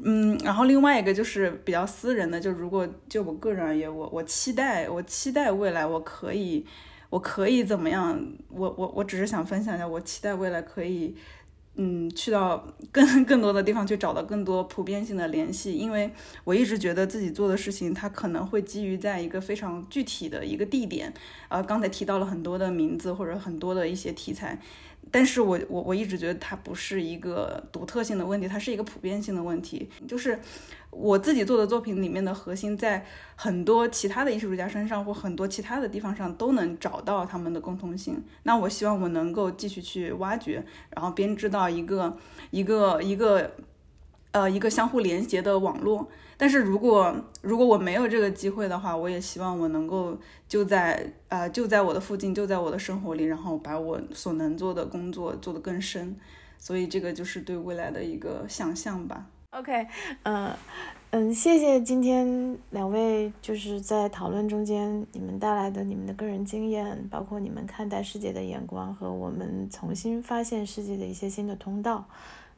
[0.04, 6.64] 嗯，然后另外一个就是比较私人的，就如果就我个人而言，我我期待我期待未来我可以
[7.10, 8.22] 我可以怎么样？
[8.50, 11.16] 我我我只是想分享一下，我期待未来可以
[11.78, 16.12] 嗯去到更 更多的地方去找到更多普遍性的联系，因为
[16.44, 21.14] 我一直觉得自己做的事情它可能会基于在一个非常具体的一个地点，
[21.50, 24.60] 呃，刚才提到了很多的名字或者很多的一些题材。
[25.12, 29.90] 但是我我我一直觉得它不是一个独特性的问题，它是一个普遍性的问题。
[30.08, 30.40] 就是
[30.90, 33.06] 我自己做的作品里面的核心，在
[33.36, 38.22] 很多其他的艺术家身上或很多其他的地方上都能找到他们的共通性。
[38.44, 42.18] 那我希望我能够继续去挖掘，然后编织到一个
[42.52, 43.52] 一个一个
[44.32, 46.10] 呃一个相互连接的网络。
[46.40, 50.16] 但是如果如果我没有这个机会的话，我也希望我能够
[50.48, 56.16] 就在啊就在我的附近，就在我的生活里，然后把我所能做的工作做得更深。
[56.60, 59.26] 所以这个就是对未来的一个想象吧。
[59.52, 59.88] OK，
[60.24, 60.54] 嗯
[61.10, 72.06] 嗯，谢谢今天两位就是在讨论中间你们带来的你们的个人经验，包括你们看待世界的眼光和我们重新发现世界的一些新的通道。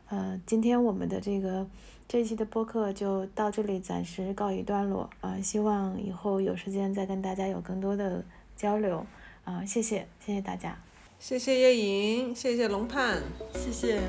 [0.10, 1.66] 呃，今天我们的这个。
[2.12, 5.40] 这一期的播客就到这里，暂时告一段落啊！
[5.44, 9.06] 希望以后有时间再跟大家有更多的交流
[9.44, 9.64] 啊！
[9.64, 10.76] 谢谢，谢谢大家，
[11.20, 13.22] 谢谢叶莹，谢谢龙盼，
[13.54, 14.02] 谢谢。